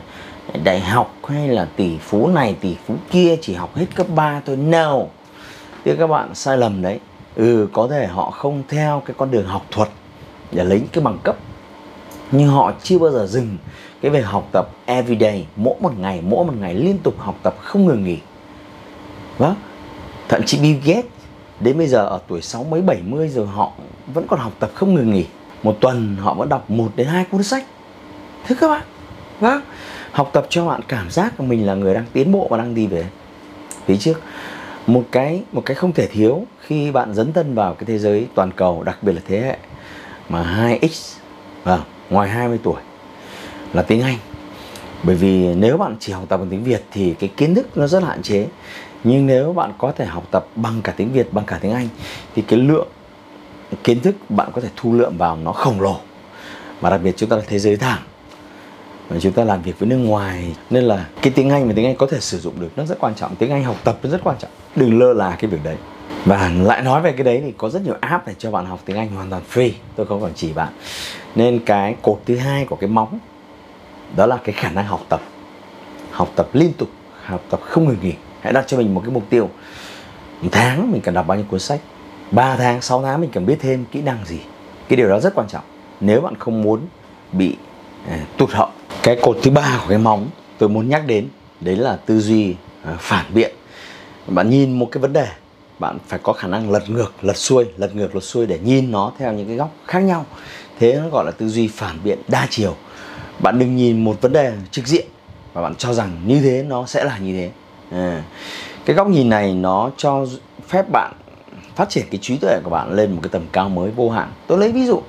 đại 0.63 0.80
học 0.80 1.16
hay 1.28 1.48
là 1.48 1.68
tỷ 1.75 1.98
phú 1.98 2.28
này, 2.28 2.56
tỷ 2.62 2.75
phú 2.86 2.96
kia, 3.12 3.36
chỉ 3.42 3.54
học 3.54 3.75
hết 3.75 3.86
cấp 3.96 4.08
3 4.16 4.42
thôi. 4.46 4.56
No. 4.56 4.98
Thì 5.86 5.96
các 6.00 6.08
bạn 6.08 6.36
sai 6.36 6.58
lầm 6.58 6.81
đấy. 6.81 7.00
Ừ 7.36 7.68
có 7.74 7.88
thể 7.88 8.08
họ 8.08 8.31
không 8.31 8.63
theo 8.69 9.04
cái 9.06 9.16
con 9.18 9.31
đường 9.31 9.46
học 9.46 9.66
thuật 9.72 9.90
để 10.51 10.63
lấy 10.63 10.81
cái 10.92 11.03
bằng 11.03 11.18
cấp. 11.24 11.36
Nhưng 12.31 12.48
họ 12.48 12.71
chưa 12.83 13.00
bao 13.00 13.12
giờ 13.12 13.27
dừng 13.27 13.57
cái 14.01 14.12
việc 14.12 14.25
học 14.25 14.50
tập 14.51 14.69
everyday 14.86 15.45
mỗi 15.56 15.75
một 15.80 16.00
ngày, 16.00 16.21
mỗi 16.21 16.45
một 16.45 16.53
ngày 16.59 16.75
liên 16.75 16.98
tục 16.98 17.15
học 17.18 17.36
tập 17.44 17.56
không 17.62 17.86
ngừng 17.86 18.03
nghỉ. 18.03 18.18
Đó 19.39 19.56
thậm 20.30 20.44
chí 20.45 20.59
Bill 20.59 20.80
Gates, 20.86 21.12
đến 21.59 21.77
bây 21.77 21.88
giờ 21.88 22.06
ở 22.06 22.19
tuổi 22.27 22.42
sáu 22.42 22.63
mấy, 22.63 22.81
bảy 22.81 23.01
mươi 23.01 23.30
rồi 23.30 23.48
họ 23.48 23.71
vẫn 24.13 24.27
còn 24.27 24.39
học 24.39 24.51
tập 24.59 24.71
không 24.74 24.95
ngừng 24.95 25.12
nghỉ. 25.13 25.25
Một 25.63 25.77
tuần 25.80 26.18
họ 26.19 26.33
vẫn 26.33 26.50
đọc 26.50 26.69
một 26.69 26.92
đến 26.95 27.07
hai 27.07 27.25
cuốn 27.25 27.44
sách. 27.44 27.65
Thế 28.48 28.55
các 28.60 28.67
bạn. 28.67 28.81
Vâng. 29.39 29.62
Học 30.12 30.29
tập 30.34 30.46
cho 30.50 30.67
bạn 30.67 30.81
cảm 30.88 31.12
giác 31.12 31.34
của 31.38 31.43
mình 31.43 31.65
là 31.65 31.74
người 31.74 31.93
đang 31.93 32.05
tiến 32.13 32.31
bộ 32.31 32.48
và 32.50 32.58
đang 32.58 32.75
đi 32.75 32.88
về. 32.88 33.05
Phía 33.86 33.98
trước, 33.98 34.22
một 34.88 35.03
cái 35.12 35.43
một 35.51 35.62
cái 35.65 35.75
không 35.75 35.91
thể 35.91 36.08
thiếu 36.08 36.46
khi 36.60 36.91
bạn 36.91 37.13
dấn 37.13 37.34
thân 37.34 37.55
vào 37.55 37.74
cái 37.74 37.86
thế 37.86 37.98
giới 37.98 38.27
toàn 38.36 38.51
cầu, 38.51 38.84
đặc 38.84 38.98
biệt 39.01 39.13
là 39.13 39.22
thế 39.27 39.39
hệ 39.39 39.58
mà 40.31 40.43
2x 40.43 41.17
à, 41.63 41.63
vâng, 41.63 41.81
ngoài 42.09 42.29
20 42.29 42.59
tuổi 42.63 42.81
là 43.73 43.81
tiếng 43.81 44.01
Anh. 44.01 44.17
Bởi 45.03 45.15
vì 45.15 45.53
nếu 45.55 45.77
bạn 45.77 45.95
chỉ 46.00 46.13
học 46.13 46.23
tập 46.29 46.38
bằng 46.38 46.50
tiếng 46.50 46.63
Việt 46.63 46.83
thì 46.91 47.15
cái 47.19 47.29
kiến 47.38 47.55
thức 47.55 47.77
nó 47.77 47.88
rất 47.88 48.03
hạn 48.03 48.21
chế. 48.21 48.47
Nhưng 49.03 49.27
nếu 49.27 49.53
bạn 49.53 49.71
có 49.77 49.91
thể 49.91 50.05
học 50.05 50.23
tập 50.31 50.47
bằng 50.55 50.81
cả 50.81 50.93
tiếng 50.97 51.13
Việt 51.13 51.33
bằng 51.33 51.45
cả 51.45 51.59
tiếng 51.61 51.71
Anh 51.71 51.88
thì 52.35 52.41
cái 52.41 52.59
lượng 52.59 52.88
kiến 53.83 54.00
thức 54.00 54.15
bạn 54.29 54.50
có 54.53 54.61
thể 54.61 54.69
thu 54.75 54.93
lượm 54.93 55.17
vào 55.17 55.35
nó 55.35 55.51
khổng 55.51 55.81
lồ. 55.81 55.95
Mà 56.81 56.89
đặc 56.89 57.01
biệt 57.03 57.13
chúng 57.17 57.29
ta 57.29 57.35
là 57.35 57.43
thế 57.47 57.59
giới 57.59 57.77
thẳng. 57.77 58.00
Và 59.09 59.19
chúng 59.19 59.33
ta 59.33 59.43
làm 59.43 59.61
việc 59.61 59.79
với 59.79 59.89
nước 59.89 59.97
ngoài 59.97 60.55
nên 60.69 60.83
là 60.83 61.05
cái 61.21 61.33
tiếng 61.35 61.50
Anh 61.50 61.67
mà 61.67 61.73
tiếng 61.75 61.85
Anh 61.85 61.95
có 61.95 62.07
thể 62.07 62.19
sử 62.19 62.39
dụng 62.39 62.53
được 62.59 62.69
nó 62.75 62.85
rất 62.85 63.00
quan 63.00 63.15
trọng. 63.15 63.35
Tiếng 63.35 63.51
Anh 63.51 63.63
học 63.63 63.77
tập 63.83 64.00
nó 64.03 64.09
rất 64.09 64.21
quan 64.23 64.35
trọng. 64.39 64.51
Đừng 64.75 65.00
lơ 65.00 65.13
là 65.13 65.35
cái 65.39 65.51
việc 65.51 65.63
đấy 65.63 65.75
và 66.25 66.50
lại 66.50 66.82
nói 66.82 67.01
về 67.01 67.12
cái 67.12 67.24
đấy 67.24 67.42
thì 67.46 67.54
có 67.58 67.70
rất 67.70 67.82
nhiều 67.82 67.96
app 68.01 68.28
để 68.28 68.34
cho 68.38 68.51
bạn 68.51 68.66
học 68.66 68.80
tiếng 68.86 68.98
Anh 68.98 69.10
hoàn 69.10 69.30
toàn 69.30 69.42
free 69.54 69.72
tôi 69.96 70.06
không 70.06 70.22
còn 70.22 70.32
chỉ 70.36 70.54
bạn. 70.54 70.74
Nên 71.36 71.60
cái 71.66 71.96
cột 72.01 72.22
thứ 72.25 72.38
hai 72.38 72.66
của 72.66 72.75
cái 72.75 72.90
móng 72.90 73.20
đó 74.16 74.25
là 74.25 74.38
cái 74.44 74.54
khả 74.54 74.72
năng 74.72 74.86
học 74.86 75.06
tập. 75.10 75.22
Học 76.12 76.30
tập 76.36 76.50
liên 76.54 76.74
tục 76.74 76.90
học 77.25 77.42
tập 77.50 77.60
không 77.63 77.88
ngừng 77.88 77.98
nghỉ. 78.01 78.13
Hãy 78.42 78.54
đặt 78.54 78.63
cho 78.68 78.78
mình 78.78 78.94
một 78.94 79.01
cái 79.06 79.13
mục 79.13 79.24
tiêu. 79.30 79.50
Một 80.42 80.50
tháng 80.51 80.92
mình 80.92 81.01
cần 81.01 81.13
đọc 81.13 81.28
bao 81.28 81.38
nhiêu 81.38 81.46
cuốn 81.50 81.60
sách? 81.60 81.80
3 82.32 82.56
tháng 82.56 82.82
6 82.82 83.01
tháng 83.01 83.22
mình 83.22 83.30
cần 83.34 83.46
biết 83.46 83.58
thêm 83.60 83.86
kỹ 83.92 84.01
năng 84.01 84.25
gì? 84.25 84.40
Cái 84.88 84.98
điều 84.98 85.10
đó 85.10 85.20
rất 85.20 85.36
quan 85.36 85.48
trọng. 85.48 85.63
Nếu 86.00 86.22
bạn 86.22 86.36
không 86.40 86.62
muốn 86.62 86.80
bị 87.32 87.56
à, 88.08 88.20
tụt 88.38 88.51
hậu. 88.51 88.70
Cái 89.04 89.20
cột 89.22 89.38
thứ 89.44 89.51
ba 89.51 89.80
của 89.82 89.90
cái 89.90 89.98
móng 89.98 90.28
tôi 90.58 90.70
muốn 90.70 90.90
nhắc 90.90 91.04
đến 91.08 91.28
đấy 91.62 91.75
là 91.75 91.96
tư 92.06 92.20
duy 92.20 92.56
à, 92.84 92.96
phản 93.00 93.25
biện. 93.34 93.51
Bạn 94.28 94.50
nhìn 94.50 94.80
một 94.80 94.88
cái 94.92 95.01
vấn 95.01 95.13
đề 95.13 95.28
bạn 95.81 95.97
phải 96.07 96.19
có 96.23 96.33
khả 96.33 96.47
năng 96.47 96.71
lật 96.71 96.89
ngược 96.89 97.13
lật 97.21 97.38
xuôi 97.38 97.65
lật 97.77 97.95
ngược 97.95 98.15
lật 98.15 98.21
xuôi 98.21 98.45
để 98.45 98.59
nhìn 98.63 98.91
nó 98.91 99.11
theo 99.17 99.33
những 99.33 99.47
cái 99.47 99.55
góc 99.55 99.69
khác 99.88 100.00
nhau. 100.00 100.25
Thế 100.79 101.00
nó 101.03 101.09
gọi 101.09 101.25
là 101.25 101.31
tư 101.31 101.50
duy 101.50 101.67
phản 101.67 101.97
biện 102.03 102.19
đa 102.27 102.47
chiều. 102.50 102.75
Bạn 103.39 103.59
đừng 103.59 103.75
nhìn 103.75 104.03
một 104.03 104.21
vấn 104.21 104.33
đề 104.33 104.53
trực 104.71 104.88
diện 104.88 105.05
và 105.53 105.61
bạn 105.61 105.75
cho 105.75 105.93
rằng 105.93 106.21
như 106.25 106.41
thế 106.41 106.63
nó 106.67 106.85
sẽ 106.85 107.03
là 107.03 107.17
như 107.17 107.33
thế. 107.33 107.51
À, 107.91 108.23
cái 108.85 108.95
góc 108.95 109.07
nhìn 109.07 109.29
này 109.29 109.53
nó 109.53 109.91
cho 109.97 110.25
phép 110.67 110.89
bạn 110.89 111.13
phát 111.75 111.89
triển 111.89 112.05
cái 112.11 112.19
trí 112.21 112.38
tuệ 112.38 112.59
của 112.63 112.69
bạn 112.69 112.93
lên 112.93 113.11
một 113.11 113.19
cái 113.23 113.29
tầm 113.31 113.45
cao 113.51 113.69
mới 113.69 113.91
vô 113.91 114.09
hạn. 114.09 114.31
Tôi 114.47 114.57
lấy 114.57 114.71
ví 114.71 114.85
dụ 114.85 115.01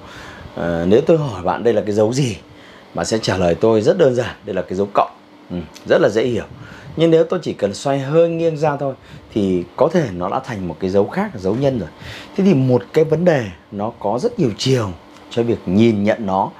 à, 0.56 0.84
nếu 0.88 1.00
tôi 1.06 1.18
hỏi 1.18 1.42
bạn 1.42 1.64
đây 1.64 1.74
là 1.74 1.82
cái 1.86 1.92
dấu 1.92 2.12
gì 2.12 2.36
bạn 2.94 3.06
sẽ 3.06 3.18
trả 3.18 3.36
lời 3.36 3.54
tôi 3.54 3.80
rất 3.80 3.98
đơn 3.98 4.14
giản 4.14 4.36
đây 4.44 4.54
là 4.54 4.62
cái 4.62 4.74
dấu 4.74 4.88
cộng 4.94 5.10
ừ, 5.50 5.56
rất 5.88 6.00
là 6.00 6.08
dễ 6.08 6.24
hiểu 6.24 6.44
nhưng 6.96 7.10
nếu 7.10 7.24
tôi 7.24 7.40
chỉ 7.42 7.52
cần 7.52 7.74
xoay 7.74 8.00
hơi 8.00 8.28
nghiêng 8.28 8.56
ra 8.56 8.76
thôi, 8.76 8.94
thì 9.34 9.64
có 9.76 9.88
thể 9.92 10.08
nó 10.12 10.28
đã 10.28 10.40
thành 10.44 10.68
một 10.68 10.76
cái 10.80 10.90
dấu 10.90 11.06
khác, 11.06 11.30
dấu 11.34 11.54
nhân 11.54 11.78
rồi. 11.78 11.88
Thế 12.36 12.44
thì 12.44 12.54
một 12.54 12.82
cái 12.92 13.04
vấn 13.04 13.24
đề 13.24 13.46
nó 13.72 13.92
có 13.98 14.18
rất 14.18 14.38
nhiều 14.38 14.50
chiều 14.58 14.90
cho 15.30 15.42
việc 15.42 15.58
nhìn 15.66 16.04
nhận 16.04 16.26
nó. 16.26 16.50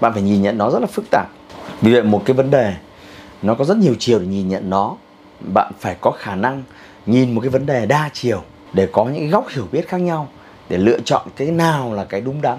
Bạn 0.00 0.12
phải 0.12 0.22
nhìn 0.22 0.42
nhận 0.42 0.58
nó 0.58 0.70
rất 0.70 0.78
là 0.78 0.86
phức 0.86 1.04
tạp. 1.10 1.26
Vì 1.80 1.92
vậy 1.92 2.02
một 2.02 2.22
cái 2.24 2.34
vấn 2.34 2.50
đề 2.50 2.74
nó 3.42 3.54
có 3.54 3.64
rất 3.64 3.76
nhiều 3.76 3.94
chiều 3.98 4.18
để 4.18 4.26
nhìn 4.26 4.48
nhận 4.48 4.70
nó, 4.70 4.96
bạn 5.40 5.72
phải 5.80 5.96
có 6.00 6.10
khả 6.10 6.34
năng 6.34 6.62
nhìn 7.06 7.34
một 7.34 7.40
cái 7.40 7.50
vấn 7.50 7.66
đề 7.66 7.86
đa 7.86 8.10
chiều 8.12 8.42
để 8.72 8.88
có 8.92 9.04
những 9.04 9.30
góc 9.30 9.48
hiểu 9.48 9.66
biết 9.72 9.88
khác 9.88 9.98
nhau, 9.98 10.28
để 10.68 10.78
lựa 10.78 10.98
chọn 11.04 11.28
cái 11.36 11.48
nào 11.48 11.94
là 11.94 12.04
cái 12.04 12.20
đúng 12.20 12.42
đắn. 12.42 12.58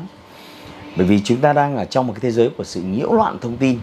Bởi 0.97 1.07
vì 1.07 1.21
chúng 1.23 1.37
ta 1.37 1.53
đang 1.53 1.77
ở 1.77 1.85
trong 1.85 2.07
một 2.07 2.13
cái 2.13 2.19
thế 2.19 2.31
giới 2.31 2.49
của 2.57 2.63
sự 2.63 2.81
nhiễu 2.81 3.13
loạn 3.13 3.37
thông 3.41 3.57
tin 3.57 3.79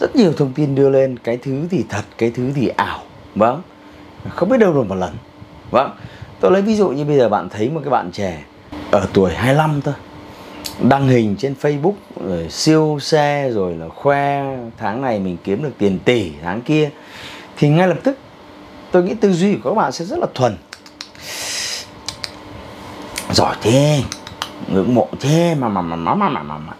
rất 0.00 0.16
nhiều 0.16 0.32
thông 0.32 0.52
tin 0.52 0.74
đưa 0.74 0.90
lên 0.90 1.18
cái 1.18 1.36
thứ 1.36 1.66
thì 1.70 1.84
thật 1.88 2.02
cái 2.18 2.30
thứ 2.34 2.52
thì 2.54 2.68
ảo. 2.68 3.02
Vâng. 3.34 3.62
Không 4.28 4.48
biết 4.48 4.56
đâu 4.58 4.72
rồi 4.72 4.84
một 4.84 4.94
lần. 4.94 5.14
Vâng. 5.70 5.90
Tôi 6.40 6.50
lấy 6.50 6.62
ví 6.62 6.76
dụ 6.76 6.88
như 6.88 7.04
bây 7.04 7.16
giờ 7.16 7.28
bạn 7.28 7.48
thấy 7.48 7.70
một 7.70 7.80
cái 7.84 7.90
bạn 7.90 8.10
trẻ 8.12 8.42
ở 8.90 9.06
tuổi 9.12 9.34
25 9.34 9.80
thôi. 9.80 9.94
Đăng 10.80 11.08
hình 11.08 11.36
trên 11.38 11.54
Facebook 11.60 11.94
rồi 12.26 12.48
siêu 12.50 12.98
xe 13.00 13.50
rồi 13.50 13.74
là 13.74 13.88
khoe 13.88 14.56
tháng 14.78 15.02
này 15.02 15.18
mình 15.18 15.36
kiếm 15.44 15.62
được 15.62 15.72
tiền 15.78 15.98
tỷ 16.04 16.32
tháng 16.42 16.60
kia. 16.60 16.90
Thì 17.56 17.68
ngay 17.68 17.88
lập 17.88 17.98
tức 18.02 18.18
tôi 18.90 19.02
nghĩ 19.02 19.14
tư 19.14 19.32
duy 19.32 19.56
của 19.56 19.70
các 19.70 19.76
bạn 19.76 19.92
sẽ 19.92 20.04
rất 20.04 20.18
là 20.18 20.26
thuần. 20.34 20.56
Giỏi 23.32 23.56
thế 23.62 24.02
ngưỡng 24.68 24.94
mộ 24.94 25.08
thế 25.20 25.54
mà 25.54 25.68
mà 25.68 25.80
mà 25.82 25.96
mà 25.96 26.14
mà 26.14 26.28
mà 26.28 26.42
mà, 26.42 26.58
mà 26.58 26.72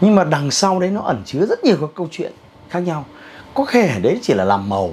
nhưng 0.00 0.14
mà 0.14 0.24
đằng 0.24 0.50
sau 0.50 0.80
đấy 0.80 0.90
nó 0.90 1.00
ẩn 1.00 1.22
chứa 1.24 1.46
rất 1.46 1.64
nhiều 1.64 1.76
các 1.80 1.90
câu 1.94 2.08
chuyện 2.10 2.32
khác 2.68 2.80
nhau. 2.80 3.04
Có 3.54 3.66
thể 3.70 4.00
đấy 4.02 4.18
chỉ 4.22 4.34
là 4.34 4.44
làm 4.44 4.68
màu 4.68 4.90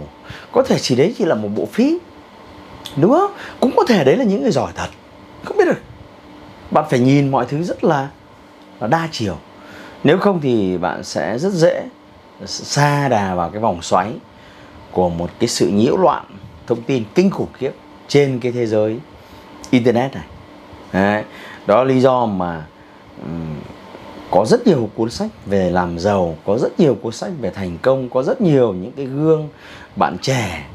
có 0.51 0.63
thể 0.63 0.79
chỉ 0.79 0.96
đấy 0.96 1.15
chỉ 1.17 1.25
là 1.25 1.36
một 1.36 1.50
bộ 1.55 1.65
phim 1.65 1.98
đúng 2.96 3.12
không? 3.12 3.31
Cũng 3.60 3.72
có 3.77 3.84
thể 3.88 4.03
đấy 4.03 4.17
là 4.17 4.24
những 4.24 4.41
người 4.41 4.51
giỏi 4.51 4.72
thật. 4.75 4.88
Không 5.43 5.58
biết 5.58 5.65
được. 5.65 5.81
Bạn 6.72 6.86
phải 6.89 7.00
nhìn 7.00 7.31
mọi 7.31 7.46
thứ 7.46 7.63
rất 7.63 7.84
là, 7.84 8.10
là 8.79 8.88
đa 8.88 9.08
chiều. 9.12 9.38
Nếu 10.03 10.17
không 10.17 10.39
thì 10.41 10.77
bạn 10.77 11.03
sẽ 11.03 11.39
rất 11.39 11.53
dễ 11.53 11.84
xa 12.46 13.08
đà 13.08 13.36
vào 13.36 13.50
cái 13.50 13.62
vòng 13.62 13.81
xoáy 13.81 14.12
của 14.91 15.10
một 15.10 15.29
cái 15.39 15.48
sự 15.48 15.67
nhiễu 15.67 15.98
loạn 15.98 16.25
thông 16.67 16.81
tin 16.81 17.03
kinh 17.15 17.29
khủng 17.29 17.48
khiếp 17.53 17.72
trên 18.08 18.39
cái 18.39 18.51
thế 18.51 18.65
giới 18.65 19.00
internet 19.70 20.13
này. 20.13 20.24
Đấy. 20.93 21.24
đó 21.65 21.77
là 21.77 21.84
lý 21.84 22.01
do 22.01 22.25
mà 22.25 22.65
um, 23.24 23.60
có 24.32 24.46
rất 24.46 24.68
nhiều 24.68 24.90
cuốn 24.96 25.10
sách 25.10 25.30
về 25.46 25.70
làm 25.70 26.00
giàu 26.00 26.36
có 26.46 26.58
rất 26.58 26.80
nhiều 26.80 26.98
cuốn 27.02 27.14
sách 27.14 27.32
về 27.40 27.50
thành 27.50 27.78
công 27.82 28.10
có 28.10 28.24
rất 28.24 28.42
nhiều 28.42 28.74
những 28.74 28.92
cái 28.92 29.06
gương 29.06 29.50
bạn 29.96 30.18
trẻ 30.22 30.66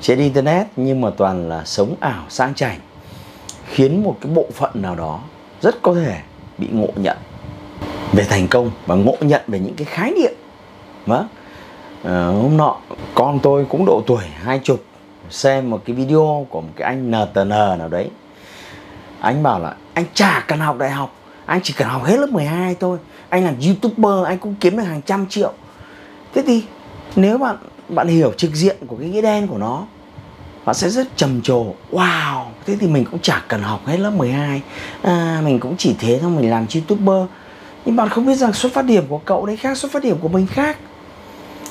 trên 0.00 0.18
internet 0.18 0.66
nhưng 0.76 1.00
mà 1.00 1.10
toàn 1.16 1.48
là 1.48 1.64
sống 1.64 1.94
ảo 2.00 2.24
sang 2.28 2.54
chảnh 2.54 2.78
khiến 3.66 4.02
một 4.02 4.16
cái 4.20 4.32
bộ 4.32 4.46
phận 4.54 4.70
nào 4.74 4.94
đó 4.94 5.20
rất 5.62 5.82
có 5.82 5.94
thể 5.94 6.20
bị 6.58 6.68
ngộ 6.72 6.88
nhận 6.96 7.16
về 8.12 8.24
thành 8.24 8.48
công 8.48 8.70
và 8.86 8.94
ngộ 8.94 9.16
nhận 9.20 9.42
về 9.46 9.58
những 9.58 9.74
cái 9.74 9.84
khái 9.84 10.12
niệm. 10.12 10.32
Vâng. 11.06 11.28
À, 12.04 12.26
hôm 12.26 12.56
nọ 12.56 12.76
con 13.14 13.38
tôi 13.42 13.66
cũng 13.68 13.86
độ 13.86 14.02
tuổi 14.06 14.24
hai 14.42 14.60
chục 14.64 14.84
xem 15.30 15.70
một 15.70 15.82
cái 15.84 15.96
video 15.96 16.46
của 16.50 16.60
một 16.60 16.72
cái 16.76 16.86
anh 16.88 17.10
NTN 17.10 17.48
nào 17.48 17.88
đấy. 17.90 18.10
Anh 19.20 19.42
bảo 19.42 19.60
là 19.60 19.76
anh 19.94 20.04
chả 20.14 20.44
cần 20.48 20.58
học 20.58 20.78
đại 20.78 20.90
học 20.90 21.14
anh 21.46 21.60
chỉ 21.62 21.74
cần 21.76 21.88
học 21.88 22.04
hết 22.04 22.16
lớp 22.16 22.30
12 22.30 22.74
thôi. 22.80 22.98
Anh 23.28 23.44
làm 23.44 23.54
youtuber 23.66 24.26
anh 24.26 24.38
cũng 24.38 24.54
kiếm 24.60 24.76
được 24.76 24.82
hàng 24.82 25.02
trăm 25.02 25.26
triệu. 25.26 25.52
Thế 26.34 26.42
thì 26.46 26.64
nếu 27.16 27.38
bạn 27.38 27.56
bạn 27.88 28.08
hiểu 28.08 28.32
trực 28.36 28.54
diện 28.54 28.76
của 28.86 28.96
cái 28.96 29.08
nghĩa 29.08 29.22
đen 29.22 29.46
của 29.46 29.58
nó 29.58 29.86
bạn 30.64 30.74
sẽ 30.74 30.88
rất 30.88 31.16
trầm 31.16 31.42
trồ. 31.42 31.66
Wow 31.92 32.44
thế 32.66 32.76
thì 32.80 32.86
mình 32.86 33.04
cũng 33.10 33.20
chả 33.20 33.42
cần 33.48 33.62
học 33.62 33.86
hết 33.86 33.96
lớp 33.96 34.10
12 34.10 34.62
à, 35.02 35.40
mình 35.44 35.60
cũng 35.60 35.74
chỉ 35.78 35.94
thế 35.98 36.18
thôi 36.22 36.30
mình 36.30 36.50
làm 36.50 36.66
youtuber. 36.74 37.30
Nhưng 37.84 37.96
bạn 37.96 38.08
không 38.08 38.26
biết 38.26 38.34
rằng 38.34 38.52
xuất 38.52 38.72
phát 38.72 38.84
điểm 38.84 39.04
của 39.08 39.18
cậu 39.18 39.46
đấy 39.46 39.56
khác 39.56 39.78
xuất 39.78 39.92
phát 39.92 40.02
điểm 40.02 40.16
của 40.20 40.28
mình 40.28 40.46
khác. 40.46 40.76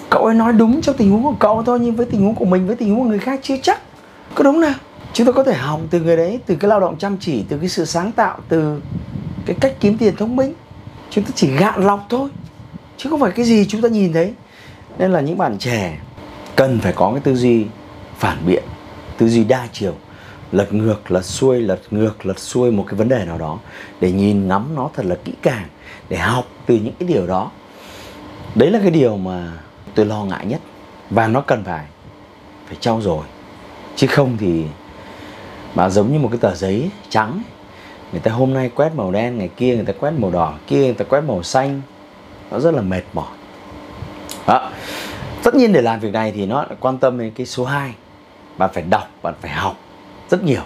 Cậu 0.10 0.26
ấy 0.26 0.36
nói 0.36 0.54
đúng 0.54 0.82
trong 0.82 0.98
tình 0.98 1.12
huống 1.12 1.24
của 1.24 1.36
cậu 1.40 1.64
thôi 1.64 1.80
nhưng 1.82 1.96
với 1.96 2.06
tình 2.06 2.22
huống 2.22 2.36
của 2.36 2.46
mình 2.46 2.68
với 2.68 2.76
tình 2.76 2.90
huống 2.90 3.04
của 3.04 3.10
người 3.10 3.20
khác 3.20 3.40
chưa 3.44 3.58
chắc. 3.64 3.82
Có 4.36 4.44
đúng 4.44 4.62
nào? 4.62 4.74
Chúng 5.14 5.28
ta 5.28 5.32
có 5.32 5.44
thể 5.44 5.54
học 5.54 5.80
từ 5.90 6.00
người 6.00 6.18
đấy 6.18 6.40
từ 6.46 6.56
cái 6.56 6.70
lao 6.70 6.80
động 6.80 6.98
chăm 6.98 7.18
chỉ 7.18 7.44
từ 7.50 7.58
cái 7.58 7.70
sự 7.70 7.86
sáng 7.86 8.12
tạo 8.12 8.38
từ 8.50 8.82
cái 9.46 9.56
cách 9.62 9.76
kiếm 9.80 9.98
tiền 9.98 10.16
thông 10.16 10.36
minh. 10.36 10.54
Chúng 11.10 11.24
ta 11.24 11.32
chỉ 11.36 11.56
gạn 11.56 11.84
lọc 11.84 12.06
thôi, 12.10 12.30
chứ 12.98 13.10
không 13.10 13.20
phải 13.20 13.32
cái 13.32 13.46
gì 13.46 13.66
chúng 13.66 13.82
ta 13.82 13.90
nhìn 13.90 14.14
thấy. 14.14 14.34
Nên 14.98 15.12
là 15.12 15.22
những 15.22 15.38
bạn 15.38 15.58
trẻ 15.58 15.98
cần 16.56 16.80
phải 16.80 16.94
có 16.94 17.12
cái 17.12 17.22
tư 17.22 17.36
duy 17.36 17.66
phản 18.18 18.38
biện, 18.46 18.64
tư 19.18 19.30
duy 19.30 19.44
đa 19.44 19.68
chiều. 19.74 19.94
Lật 20.52 20.74
ngược, 20.74 21.12
lật 21.12 21.26
xuôi, 21.26 21.62
lật 21.62 21.80
ngược, 21.92 22.26
lật 22.26 22.40
xuôi 22.40 22.72
một 22.72 22.86
cái 22.88 22.96
vấn 22.96 23.10
đề 23.10 23.26
nào 23.26 23.38
đó 23.38 23.60
để 24.02 24.12
nhìn 24.12 24.48
ngắm 24.48 24.76
nó 24.76 24.90
thật 24.94 25.06
là 25.06 25.16
kỹ 25.24 25.34
càng, 25.42 25.66
để 26.10 26.18
học 26.18 26.48
từ 26.66 26.76
những 26.76 26.94
cái 27.00 27.08
điều 27.08 27.28
đó. 27.28 27.52
Đấy 28.56 28.72
là 28.72 28.80
cái 28.80 28.92
điều 28.92 29.18
mà 29.18 29.52
tôi 29.96 30.06
lo 30.06 30.24
ngại 30.24 30.46
nhất 30.46 30.62
và 31.10 31.28
nó 31.28 31.42
cần 31.42 31.64
phải 31.64 31.86
phải 32.68 32.78
trau 32.80 33.02
dồi. 33.02 33.26
Chứ 33.96 34.08
không 34.08 34.38
thì 34.38 34.64
mà 35.76 35.90
giống 35.90 36.14
như 36.14 36.20
một 36.20 36.30
cái 36.32 36.40
tờ 36.42 36.56
giấy 36.56 36.90
trắng 37.10 37.42
người 38.16 38.22
ta 38.22 38.32
hôm 38.32 38.54
nay 38.54 38.72
quét 38.76 38.96
màu 38.96 39.12
đen, 39.12 39.38
ngày 39.38 39.50
kia 39.58 39.76
người 39.76 39.86
ta 39.86 39.94
quét 40.00 40.12
màu 40.12 40.32
đỏ, 40.32 40.54
kia 40.68 40.84
người 40.84 40.94
ta 40.94 41.06
quét 41.06 41.22
màu 41.22 41.44
xanh. 41.44 41.82
Nó 42.52 42.60
rất 42.60 42.74
là 42.74 42.82
mệt 42.82 43.04
mỏi. 43.14 43.38
Đó. 44.48 44.72
tất 45.44 45.56
nhiên 45.56 45.74
để 45.74 45.82
làm 45.82 46.00
việc 46.00 46.14
này 46.14 46.32
thì 46.32 46.46
nó 46.46 46.66
quan 46.80 46.98
tâm 46.98 47.18
đến 47.18 47.32
cái 47.36 47.46
số 47.46 47.66
2 47.66 47.94
bạn 48.58 48.70
phải 48.74 48.84
đọc, 48.90 49.10
bạn 49.24 49.34
phải 49.42 49.52
học 49.52 49.78
rất 50.30 50.44
nhiều. 50.44 50.62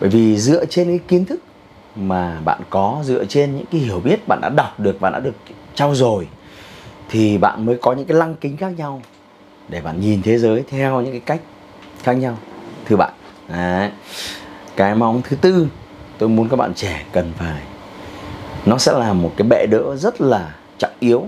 Bởi 0.00 0.10
vì 0.10 0.38
dựa 0.38 0.64
trên 0.66 0.88
cái 0.88 0.98
kiến 1.08 1.24
thức 1.24 1.40
mà 1.96 2.40
bạn 2.44 2.60
có, 2.70 3.00
dựa 3.04 3.24
trên 3.24 3.56
những 3.56 3.66
cái 3.72 3.80
hiểu 3.80 4.00
biết 4.00 4.28
bạn 4.28 4.40
đã 4.42 4.48
đọc 4.48 4.80
được, 4.80 5.00
bạn 5.00 5.12
đã 5.12 5.20
được 5.20 5.34
trau 5.74 5.94
dồi, 5.94 6.28
thì 7.10 7.38
bạn 7.38 7.66
mới 7.66 7.78
có 7.82 7.92
những 7.92 8.06
cái 8.06 8.16
lăng 8.16 8.34
kính 8.34 8.56
khác 8.56 8.72
nhau 8.76 9.02
để 9.68 9.80
bạn 9.80 10.00
nhìn 10.00 10.22
thế 10.22 10.38
giới 10.38 10.64
theo 10.68 11.00
những 11.00 11.12
cái 11.12 11.22
cách 11.26 11.40
khác 12.02 12.12
nhau. 12.12 12.38
Thưa 12.84 12.96
bạn. 12.96 13.12
Đấy. 13.48 13.90
cái 14.76 14.94
mong 14.94 15.22
thứ 15.24 15.36
tư 15.36 15.68
tôi 16.18 16.28
muốn 16.28 16.48
các 16.48 16.56
bạn 16.56 16.74
trẻ 16.74 17.04
cần 17.12 17.32
phải, 17.38 17.62
nó 18.66 18.78
sẽ 18.78 18.92
là 18.92 19.12
một 19.12 19.32
cái 19.36 19.46
bệ 19.48 19.66
đỡ 19.70 19.96
rất 19.96 20.20
là 20.20 20.54
trọng 20.78 20.92
yếu. 21.00 21.26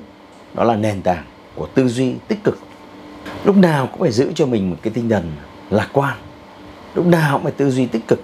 Đó 0.54 0.64
là 0.64 0.76
nền 0.76 1.02
tảng 1.02 1.24
của 1.54 1.66
tư 1.66 1.88
duy 1.88 2.14
tích 2.28 2.44
cực. 2.44 2.58
Lúc 3.44 3.56
nào 3.56 3.86
cũng 3.86 4.00
phải 4.00 4.12
giữ 4.12 4.32
cho 4.34 4.46
mình 4.46 4.70
một 4.70 4.76
cái 4.82 4.92
tinh 4.92 5.08
thần 5.08 5.32
lạc 5.70 5.88
quan. 5.92 6.16
Lúc 6.94 7.06
nào 7.06 7.32
cũng 7.32 7.42
phải 7.42 7.52
tư 7.52 7.70
duy 7.70 7.86
tích 7.86 8.08
cực. 8.08 8.22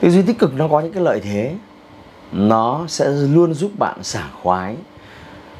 Tư 0.00 0.10
duy 0.10 0.22
tích 0.22 0.38
cực 0.38 0.54
nó 0.54 0.68
có 0.68 0.80
những 0.80 0.92
cái 0.92 1.02
lợi 1.02 1.20
thế. 1.20 1.54
Nó 2.32 2.84
sẽ 2.88 3.08
luôn 3.08 3.54
giúp 3.54 3.70
bạn 3.78 4.02
sảng 4.02 4.30
khoái, 4.42 4.76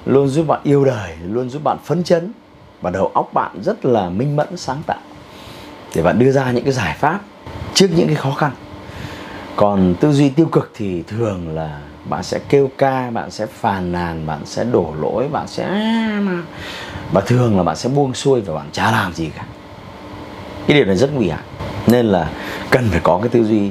luôn 0.07 0.29
giúp 0.29 0.47
bạn 0.47 0.61
yêu 0.62 0.85
đời, 0.85 1.12
luôn 1.23 1.50
giúp 1.50 1.64
bạn 1.64 1.79
phấn 1.85 2.05
chấn 2.05 2.33
và 2.81 2.91
đầu 2.91 3.11
óc 3.14 3.31
bạn 3.35 3.62
rất 3.62 3.85
là 3.85 4.11
minh 4.11 4.37
mẫn, 4.37 4.57
sáng 4.57 4.83
tạo. 4.87 5.00
Để 5.95 6.03
bạn 6.03 6.19
đưa 6.19 6.33
ra 6.33 6.50
những 6.50 6.64
cái 6.64 6.73
giải 6.73 6.97
pháp 6.99 7.21
trước 7.75 7.88
những 7.97 8.07
cái 8.07 8.17
khó 8.17 8.31
khăn 8.31 8.53
còn 9.56 9.94
tư 10.00 10.12
duy 10.12 10.28
tiêu 10.28 10.46
cực 10.46 10.70
thì 10.75 11.02
thường 11.02 11.54
là 11.54 11.80
bạn 12.04 12.23
sẽ 12.23 12.38
kêu 12.49 12.70
ca, 12.78 13.11
bạn 13.11 13.30
sẽ 13.30 13.46
phàn 13.46 13.92
nàn, 13.92 14.26
bạn 14.26 14.40
sẽ 14.44 14.64
đổ 14.64 14.94
lỗi, 15.00 15.28
bạn 15.28 15.49
sẽ 15.49 15.64
à, 15.64 16.23
và 17.12 17.20
thường 17.20 17.56
là 17.56 17.62
bạn 17.62 17.76
sẽ 17.76 17.88
buông 17.88 18.14
xuôi 18.14 18.40
và 18.40 18.54
bạn 18.54 18.66
chả 18.73 18.90
làm 18.90 19.12
gì 19.12 19.30
cả. 19.37 19.44
Cái 20.66 20.76
điều 20.76 20.87
này 20.87 20.96
rất 20.96 21.11
nguy 21.14 21.28
hại. 21.28 21.42
Nên 21.87 22.06
là 22.06 22.30
cần 22.70 22.88
phải 22.90 23.00
có 23.02 23.18
cái 23.18 23.28
tư 23.28 23.44
duy 23.44 23.70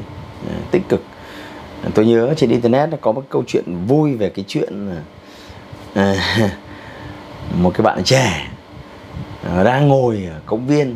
à, 0.49 0.55
tích 0.71 0.89
cực. 0.89 1.03
Tôi 1.93 2.05
nhớ 2.05 2.33
trên 2.37 2.49
internet 2.49 2.89
có 3.01 3.11
một 3.11 3.23
câu 3.29 3.43
chuyện 3.47 3.85
vui 3.87 4.15
về 4.15 4.29
cái 4.29 4.45
chuyện 4.47 4.89
à, 5.93 6.15
một 7.61 7.71
cái 7.73 7.83
bạn 7.83 8.03
trẻ 8.03 8.47
đang 9.63 9.87
ngồi 9.87 10.27
ở 10.33 10.39
công 10.45 10.67
viên 10.67 10.95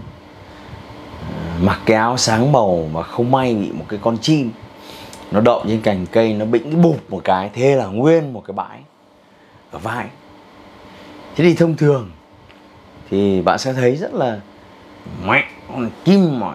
mặc 1.61 1.79
cái 1.85 1.97
áo 1.97 2.17
sáng 2.17 2.51
màu 2.51 2.89
mà 2.93 3.03
không 3.03 3.31
may 3.31 3.55
bị 3.55 3.71
một 3.71 3.85
cái 3.89 3.99
con 4.03 4.17
chim 4.17 4.51
nó 5.31 5.41
đậu 5.41 5.63
trên 5.67 5.81
cành 5.81 6.05
cây, 6.05 6.33
nó 6.33 6.45
bĩnh 6.45 6.81
bụp 6.81 6.97
một 7.09 7.21
cái, 7.23 7.49
thế 7.53 7.75
là 7.75 7.85
nguyên 7.85 8.33
một 8.33 8.43
cái 8.47 8.53
bãi 8.53 8.79
ở 9.71 9.79
vai. 9.79 10.05
Thế 11.35 11.43
thì 11.43 11.55
thông 11.55 11.77
thường 11.77 12.11
thì 13.09 13.41
bạn 13.41 13.57
sẽ 13.57 13.73
thấy 13.73 13.95
rất 13.95 14.13
là 14.13 14.39
mẹ, 15.25 15.43
con 15.67 15.89
kim 16.05 16.39
mà 16.39 16.53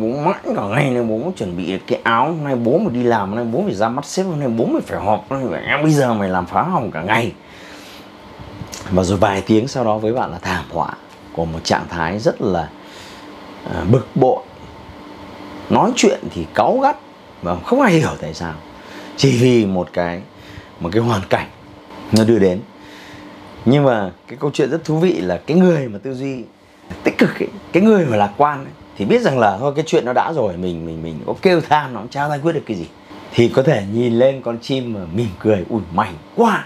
bố 0.00 0.20
mãi 0.24 0.34
cả 0.56 0.62
ngày 0.62 0.90
nay 0.90 1.02
bố 1.02 1.32
chuẩn 1.36 1.56
bị 1.56 1.78
cái 1.86 2.00
áo, 2.04 2.26
hôm 2.26 2.44
nay 2.44 2.56
bố 2.56 2.78
mà 2.78 2.90
đi 2.90 3.02
làm, 3.02 3.28
hôm 3.28 3.36
nay 3.36 3.46
bố 3.52 3.62
phải 3.64 3.74
ra 3.74 3.88
mắt 3.88 4.04
sếp, 4.04 4.26
hôm 4.26 4.40
nay 4.40 4.48
bố 4.48 4.64
mới 4.64 4.80
phải 4.80 5.00
họp 5.00 5.26
em 5.66 5.82
bây 5.82 5.92
giờ 5.92 6.14
mày 6.14 6.28
làm 6.28 6.46
phá 6.46 6.62
hỏng 6.62 6.90
cả 6.90 7.02
ngày. 7.02 7.32
Và 8.90 9.02
rồi 9.02 9.18
vài 9.18 9.42
tiếng 9.46 9.68
sau 9.68 9.84
đó 9.84 9.98
với 9.98 10.12
bạn 10.12 10.30
là 10.30 10.38
thảm 10.38 10.64
họa 10.70 10.92
của 11.32 11.44
một 11.44 11.58
trạng 11.64 11.88
thái 11.88 12.18
rất 12.18 12.42
là 12.42 12.68
à, 13.74 13.84
bực 13.90 14.06
bội. 14.14 14.42
Nói 15.70 15.92
chuyện 15.96 16.20
thì 16.30 16.46
cáu 16.54 16.78
gắt 16.78 16.96
và 17.42 17.56
không 17.56 17.80
ai 17.80 17.92
hiểu 17.92 18.10
tại 18.20 18.34
sao. 18.34 18.54
Chỉ 19.16 19.38
vì 19.38 19.66
một 19.66 19.88
cái 19.92 20.22
một 20.80 20.90
cái 20.92 21.02
hoàn 21.02 21.20
cảnh 21.30 21.46
nó 22.12 22.24
đưa 22.24 22.38
đến. 22.38 22.60
Nhưng 23.64 23.84
mà 23.84 24.10
cái 24.28 24.36
câu 24.40 24.50
chuyện 24.54 24.70
rất 24.70 24.84
thú 24.84 24.98
vị 24.98 25.12
là 25.12 25.40
cái 25.46 25.56
người 25.56 25.88
mà 25.88 25.98
tư 26.02 26.14
duy 26.14 26.44
tích 27.04 27.18
cực 27.18 27.40
ấy, 27.40 27.48
cái 27.72 27.82
người 27.82 28.06
mà 28.06 28.16
lạc 28.16 28.32
quan 28.36 28.58
ấy, 28.58 28.72
thì 28.96 29.04
biết 29.04 29.22
rằng 29.22 29.38
là 29.38 29.56
thôi 29.60 29.72
cái 29.76 29.84
chuyện 29.86 30.04
nó 30.04 30.12
đã 30.12 30.32
rồi 30.32 30.56
mình 30.56 30.86
mình 30.86 31.02
mình 31.02 31.20
có 31.26 31.34
kêu 31.42 31.60
than 31.60 31.94
nó 31.94 32.00
cũng 32.00 32.08
chả 32.08 32.28
giải 32.28 32.38
quyết 32.42 32.52
được 32.52 32.62
cái 32.66 32.76
gì. 32.76 32.86
Thì 33.32 33.48
có 33.48 33.62
thể 33.62 33.84
nhìn 33.92 34.18
lên 34.18 34.42
con 34.42 34.58
chim 34.62 34.92
mà 34.92 35.00
mỉm 35.14 35.28
cười 35.38 35.64
ủi 35.70 35.80
mày 35.92 36.12
quá. 36.36 36.64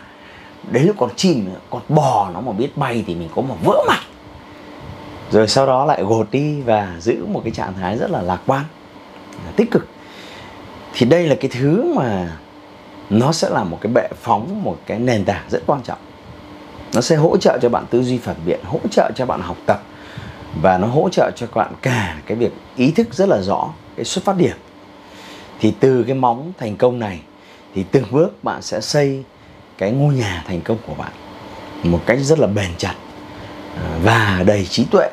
Đấy 0.70 0.84
là 0.84 0.92
con 0.98 1.10
chim 1.16 1.48
con 1.70 1.82
bò 1.88 2.30
nó 2.34 2.40
mà 2.40 2.52
biết 2.52 2.76
bay 2.76 3.04
thì 3.06 3.14
mình 3.14 3.28
có 3.34 3.42
mà 3.42 3.54
vỡ 3.64 3.84
mặt. 3.88 4.00
Rồi 5.30 5.48
sau 5.48 5.66
đó 5.66 5.84
lại 5.84 6.02
gột 6.02 6.30
đi 6.30 6.60
và 6.60 6.96
giữ 7.00 7.26
một 7.26 7.40
cái 7.44 7.52
trạng 7.52 7.74
thái 7.74 7.98
rất 7.98 8.10
là 8.10 8.22
lạc 8.22 8.40
quan 8.46 8.64
tích 9.56 9.70
cực 9.70 9.86
thì 10.94 11.06
đây 11.06 11.26
là 11.26 11.34
cái 11.40 11.50
thứ 11.54 11.94
mà 11.96 12.36
nó 13.10 13.32
sẽ 13.32 13.48
là 13.50 13.64
một 13.64 13.78
cái 13.80 13.92
bệ 13.92 14.08
phóng, 14.22 14.62
một 14.62 14.78
cái 14.86 14.98
nền 14.98 15.24
tảng 15.24 15.44
rất 15.50 15.62
quan 15.66 15.82
trọng. 15.82 15.98
Nó 16.94 17.00
sẽ 17.00 17.16
hỗ 17.16 17.36
trợ 17.36 17.58
cho 17.62 17.68
bạn 17.68 17.84
tư 17.90 18.02
duy 18.02 18.18
phản 18.18 18.36
biện, 18.46 18.60
hỗ 18.64 18.78
trợ 18.90 19.10
cho 19.14 19.26
bạn 19.26 19.40
học 19.40 19.56
tập, 19.66 19.82
và 20.62 20.78
nó 20.78 20.86
hỗ 20.86 21.08
trợ 21.08 21.30
cho 21.36 21.46
bạn 21.54 21.72
cả 21.82 22.16
cái 22.26 22.36
việc 22.36 22.52
ý 22.76 22.90
thức 22.90 23.14
rất 23.14 23.28
là 23.28 23.42
rõ 23.42 23.68
cái 23.96 24.04
xuất 24.04 24.24
phát 24.24 24.36
điểm. 24.36 24.56
Thì 25.60 25.74
từ 25.80 26.04
cái 26.06 26.14
móng 26.14 26.52
thành 26.58 26.76
công 26.76 26.98
này, 26.98 27.20
thì 27.74 27.84
từng 27.90 28.04
bước 28.10 28.44
bạn 28.44 28.62
sẽ 28.62 28.80
xây 28.80 29.22
cái 29.78 29.90
ngôi 29.90 30.14
nhà 30.14 30.44
thành 30.46 30.60
công 30.60 30.78
của 30.86 30.94
bạn 30.94 31.12
một 31.82 32.00
cách 32.06 32.18
rất 32.20 32.38
là 32.38 32.46
bền 32.46 32.70
chặt 32.78 32.94
à, 33.76 33.98
và 34.02 34.42
đầy 34.46 34.66
trí 34.66 34.84
tuệ. 34.84 35.10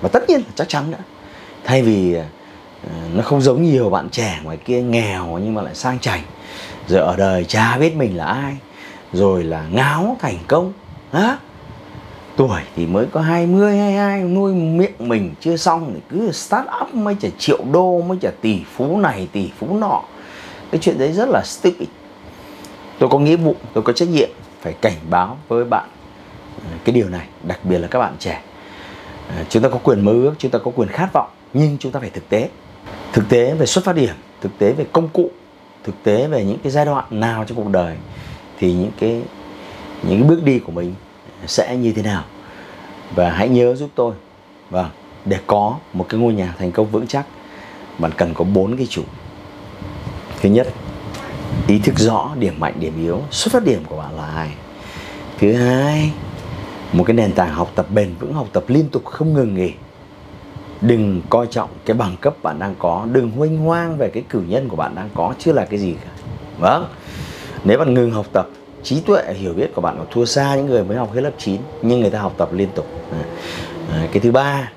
Và 0.00 0.08
tất 0.08 0.28
nhiên 0.28 0.40
là 0.40 0.52
chắc 0.54 0.68
chắn 0.68 0.90
nữa. 0.90 1.02
Thay 1.64 1.82
vì 1.82 2.14
à, 2.14 2.24
Ờ, 2.86 2.94
nó 3.14 3.22
không 3.22 3.40
giống 3.40 3.62
nhiều 3.62 3.90
bạn 3.90 4.08
trẻ 4.10 4.40
ngoài 4.44 4.56
kia 4.56 4.82
nghèo 4.82 5.38
nhưng 5.42 5.54
mà 5.54 5.62
lại 5.62 5.74
sang 5.74 5.98
chảnh. 5.98 6.20
Rồi 6.88 7.00
ở 7.00 7.16
đời 7.16 7.44
cha 7.44 7.78
biết 7.78 7.96
mình 7.96 8.16
là 8.16 8.24
ai, 8.24 8.56
rồi 9.12 9.44
là 9.44 9.66
ngáo 9.72 10.16
thành 10.20 10.38
công, 10.48 10.72
á. 11.12 11.38
Tuổi 12.36 12.60
thì 12.76 12.86
mới 12.86 13.06
có 13.12 13.20
20 13.20 13.78
22 13.78 14.22
nuôi 14.22 14.54
miệng 14.54 14.94
mình 14.98 15.34
chưa 15.40 15.56
xong 15.56 15.90
thì 15.94 16.00
cứ 16.08 16.32
start 16.32 16.66
up 16.82 16.94
mới 16.94 17.16
chả 17.20 17.28
triệu 17.38 17.58
đô, 17.72 18.02
mới 18.02 18.18
chả 18.20 18.30
tỷ 18.40 18.60
phú 18.76 18.98
này, 18.98 19.28
tỷ 19.32 19.50
phú 19.58 19.76
nọ. 19.76 20.02
Cái 20.70 20.80
chuyện 20.80 20.98
đấy 20.98 21.12
rất 21.12 21.28
là 21.28 21.42
stupid. 21.44 21.88
Tôi 22.98 23.08
có 23.08 23.18
nghĩa 23.18 23.36
vụ, 23.36 23.56
tôi 23.72 23.84
có 23.84 23.92
trách 23.92 24.08
nhiệm 24.08 24.28
phải 24.60 24.72
cảnh 24.72 24.96
báo 25.10 25.38
với 25.48 25.64
bạn 25.64 25.88
ờ, 26.64 26.70
cái 26.84 26.94
điều 26.94 27.08
này, 27.08 27.26
đặc 27.42 27.58
biệt 27.64 27.78
là 27.78 27.88
các 27.88 27.98
bạn 27.98 28.14
trẻ. 28.18 28.42
Ờ, 29.28 29.44
chúng 29.48 29.62
ta 29.62 29.68
có 29.68 29.78
quyền 29.82 30.04
mơ 30.04 30.12
ước, 30.12 30.34
chúng 30.38 30.50
ta 30.50 30.58
có 30.58 30.70
quyền 30.76 30.88
khát 30.88 31.08
vọng, 31.12 31.28
nhưng 31.52 31.76
chúng 31.80 31.92
ta 31.92 32.00
phải 32.00 32.10
thực 32.10 32.28
tế 32.28 32.48
thực 33.14 33.28
tế 33.28 33.54
về 33.54 33.66
xuất 33.66 33.84
phát 33.84 33.96
điểm, 33.96 34.14
thực 34.40 34.58
tế 34.58 34.72
về 34.72 34.86
công 34.92 35.08
cụ, 35.08 35.30
thực 35.84 35.94
tế 36.02 36.26
về 36.26 36.44
những 36.44 36.58
cái 36.62 36.72
giai 36.72 36.84
đoạn 36.84 37.04
nào 37.10 37.44
trong 37.44 37.56
cuộc 37.56 37.70
đời 37.70 37.96
thì 38.58 38.72
những 38.72 38.90
cái 39.00 39.22
những 40.02 40.20
cái 40.20 40.28
bước 40.28 40.42
đi 40.44 40.58
của 40.58 40.72
mình 40.72 40.94
sẽ 41.46 41.76
như 41.76 41.92
thế 41.92 42.02
nào. 42.02 42.24
Và 43.14 43.30
hãy 43.30 43.48
nhớ 43.48 43.74
giúp 43.74 43.90
tôi 43.94 44.14
vâng 44.70 44.90
để 45.24 45.38
có 45.46 45.76
một 45.92 46.06
cái 46.08 46.20
ngôi 46.20 46.32
nhà 46.32 46.54
thành 46.58 46.72
công 46.72 46.90
vững 46.90 47.06
chắc, 47.06 47.26
bạn 47.98 48.10
cần 48.16 48.34
có 48.34 48.44
bốn 48.44 48.76
cái 48.76 48.86
chủ. 48.90 49.02
Thứ 50.40 50.48
nhất, 50.48 50.68
ý 51.66 51.78
thức 51.78 51.98
rõ 51.98 52.30
điểm 52.38 52.60
mạnh, 52.60 52.74
điểm 52.80 53.04
yếu, 53.04 53.20
xuất 53.30 53.52
phát 53.52 53.64
điểm 53.64 53.84
của 53.88 53.96
bạn 53.96 54.16
là 54.16 54.26
ai. 54.26 54.50
Thứ 55.38 55.52
hai, 55.52 56.12
một 56.92 57.04
cái 57.04 57.14
nền 57.14 57.32
tảng 57.32 57.52
học 57.54 57.72
tập 57.74 57.86
bền 57.90 58.14
vững, 58.20 58.34
học 58.34 58.48
tập 58.52 58.64
liên 58.68 58.88
tục, 58.88 59.04
không 59.04 59.34
ngừng 59.34 59.54
nghỉ 59.54 59.72
đừng 60.86 61.22
coi 61.30 61.46
trọng 61.46 61.70
cái 61.84 61.96
bằng 61.96 62.16
cấp 62.20 62.34
bạn 62.42 62.58
đang 62.58 62.74
có 62.78 63.06
đừng 63.12 63.30
huênh 63.30 63.58
hoang 63.58 63.96
về 63.98 64.10
cái 64.14 64.22
cử 64.28 64.42
nhân 64.48 64.68
của 64.68 64.76
bạn 64.76 64.94
đang 64.94 65.08
có 65.14 65.34
chưa 65.38 65.52
là 65.52 65.64
cái 65.64 65.78
gì 65.78 65.94
cả. 66.04 66.10
Vâng. 66.58 66.86
Nếu 67.64 67.78
bạn 67.78 67.94
ngừng 67.94 68.10
học 68.10 68.26
tập 68.32 68.48
trí 68.82 69.00
tuệ 69.00 69.34
hiểu 69.34 69.54
biết 69.54 69.74
của 69.74 69.80
bạn 69.80 69.94
còn 69.98 70.06
thua 70.10 70.24
xa 70.24 70.56
những 70.56 70.66
người 70.66 70.84
mới 70.84 70.96
học 70.96 71.12
hết 71.14 71.20
lớp 71.20 71.30
9 71.38 71.60
nhưng 71.82 72.00
người 72.00 72.10
ta 72.10 72.20
học 72.20 72.34
tập 72.36 72.48
liên 72.52 72.68
tục. 72.74 72.86
À, 73.92 74.08
cái 74.12 74.20
thứ 74.20 74.32
ba 74.32 74.72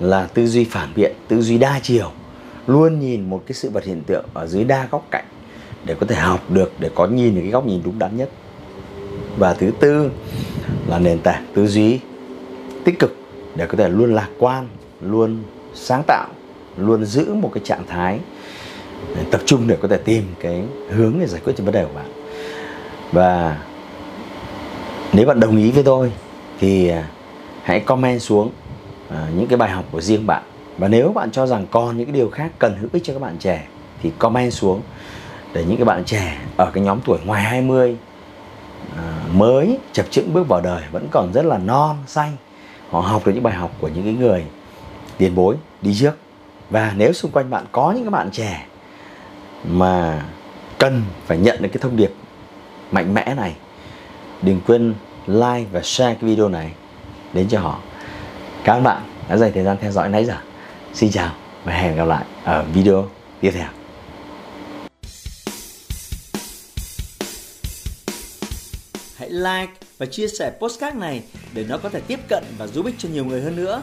là 0.00 0.26
tư 0.34 0.46
duy 0.46 0.64
phản 0.64 0.88
biện 0.94 1.12
tư 1.28 1.42
duy 1.42 1.58
đa 1.58 1.80
chiều. 1.82 2.10
Luôn 2.66 3.00
nhìn 3.00 3.30
một 3.30 3.42
cái 3.46 3.54
sự 3.54 3.70
vật 3.70 3.84
hiện 3.84 4.02
tượng 4.06 4.24
ở 4.34 4.46
dưới 4.46 4.64
đa 4.64 4.88
góc 4.90 5.06
cạnh 5.10 5.24
để 5.84 5.94
có 5.94 6.06
thể 6.06 6.16
học 6.16 6.50
được 6.50 6.72
để 6.78 6.90
có 6.94 7.06
nhìn 7.06 7.34
được 7.34 7.40
cái 7.40 7.50
góc 7.50 7.66
nhìn 7.66 7.82
đúng 7.84 7.98
đắn 7.98 8.16
nhất. 8.16 8.30
Và 9.38 9.54
thứ 9.54 9.70
tư 9.80 10.10
là 10.86 10.98
nền 10.98 11.18
tảng 11.18 11.46
tư 11.54 11.66
duy 11.66 12.00
tích 12.84 12.98
cực 12.98 13.16
để 13.54 13.66
có 13.66 13.78
thể 13.78 13.88
luôn 13.88 14.14
lạc 14.14 14.28
quan 14.38 14.68
luôn 15.02 15.42
sáng 15.74 16.02
tạo, 16.06 16.28
luôn 16.76 17.04
giữ 17.04 17.34
một 17.34 17.50
cái 17.54 17.62
trạng 17.64 17.86
thái 17.86 18.20
ừ, 19.08 19.20
tập 19.30 19.40
trung 19.46 19.66
để 19.66 19.76
có 19.82 19.88
thể 19.88 19.96
tìm 19.96 20.24
cái 20.40 20.62
hướng 20.90 21.14
để 21.20 21.26
giải 21.26 21.40
quyết 21.44 21.52
cho 21.56 21.64
vấn 21.64 21.74
đề 21.74 21.84
của 21.84 21.94
bạn. 21.94 22.12
Và 23.12 23.58
nếu 25.12 25.26
bạn 25.26 25.40
đồng 25.40 25.56
ý 25.56 25.70
với 25.70 25.82
tôi 25.82 26.12
thì 26.60 26.88
à, 26.88 27.08
hãy 27.62 27.80
comment 27.80 28.22
xuống 28.22 28.50
à, 29.10 29.26
những 29.36 29.46
cái 29.46 29.56
bài 29.56 29.70
học 29.70 29.84
của 29.92 30.00
riêng 30.00 30.26
bạn. 30.26 30.42
Và 30.78 30.88
nếu 30.88 31.08
bạn 31.08 31.30
cho 31.30 31.46
rằng 31.46 31.66
còn 31.70 31.96
những 31.96 32.06
cái 32.06 32.14
điều 32.14 32.30
khác 32.30 32.52
cần 32.58 32.76
hữu 32.80 32.90
ích 32.92 33.04
cho 33.04 33.12
các 33.12 33.22
bạn 33.22 33.36
trẻ 33.38 33.66
thì 34.02 34.12
comment 34.18 34.52
xuống 34.52 34.80
để 35.52 35.64
những 35.64 35.76
cái 35.76 35.84
bạn 35.84 36.04
trẻ 36.04 36.38
ở 36.56 36.70
cái 36.74 36.84
nhóm 36.84 37.00
tuổi 37.04 37.18
ngoài 37.24 37.42
20 37.42 37.96
à, 38.96 39.20
mới 39.32 39.78
chập 39.92 40.06
chững 40.10 40.32
bước 40.32 40.48
vào 40.48 40.60
đời 40.60 40.82
vẫn 40.92 41.08
còn 41.10 41.32
rất 41.32 41.44
là 41.44 41.58
non, 41.58 41.96
xanh, 42.06 42.36
họ 42.90 43.00
học 43.00 43.26
được 43.26 43.32
những 43.34 43.42
bài 43.42 43.54
học 43.54 43.70
của 43.80 43.88
những 43.88 44.04
cái 44.04 44.12
người 44.12 44.44
tiền 45.22 45.34
bối, 45.34 45.56
đi 45.82 45.94
trước. 46.00 46.16
Và 46.70 46.92
nếu 46.96 47.12
xung 47.12 47.30
quanh 47.30 47.50
bạn 47.50 47.64
có 47.72 47.92
những 47.92 48.04
cái 48.04 48.10
bạn 48.10 48.30
trẻ 48.30 48.66
mà 49.64 50.24
cần 50.78 51.02
phải 51.26 51.38
nhận 51.38 51.62
được 51.62 51.68
cái 51.72 51.80
thông 51.80 51.96
điệp 51.96 52.12
mạnh 52.90 53.14
mẽ 53.14 53.34
này, 53.36 53.54
đừng 54.42 54.60
quên 54.66 54.94
like 55.26 55.66
và 55.72 55.80
share 55.82 56.14
cái 56.14 56.30
video 56.30 56.48
này 56.48 56.72
đến 57.32 57.48
cho 57.48 57.60
họ. 57.60 57.80
Các 58.64 58.80
bạn 58.80 59.02
đã 59.28 59.36
dành 59.36 59.52
thời 59.52 59.64
gian 59.64 59.76
theo 59.80 59.92
dõi 59.92 60.08
nãy 60.08 60.24
giờ. 60.24 60.36
Xin 60.94 61.10
chào 61.10 61.34
và 61.64 61.72
hẹn 61.72 61.96
gặp 61.96 62.04
lại 62.04 62.24
ở 62.44 62.64
video 62.74 63.08
tiếp 63.40 63.50
theo. 63.54 63.68
Hãy 69.16 69.30
like 69.30 69.72
và 69.98 70.06
chia 70.06 70.28
sẻ 70.28 70.52
postcard 70.60 70.96
này 70.96 71.22
để 71.54 71.64
nó 71.68 71.78
có 71.78 71.88
thể 71.88 72.00
tiếp 72.00 72.20
cận 72.28 72.44
và 72.58 72.66
giúp 72.66 72.86
ích 72.86 72.94
cho 72.98 73.08
nhiều 73.08 73.24
người 73.24 73.40
hơn 73.40 73.56
nữa. 73.56 73.82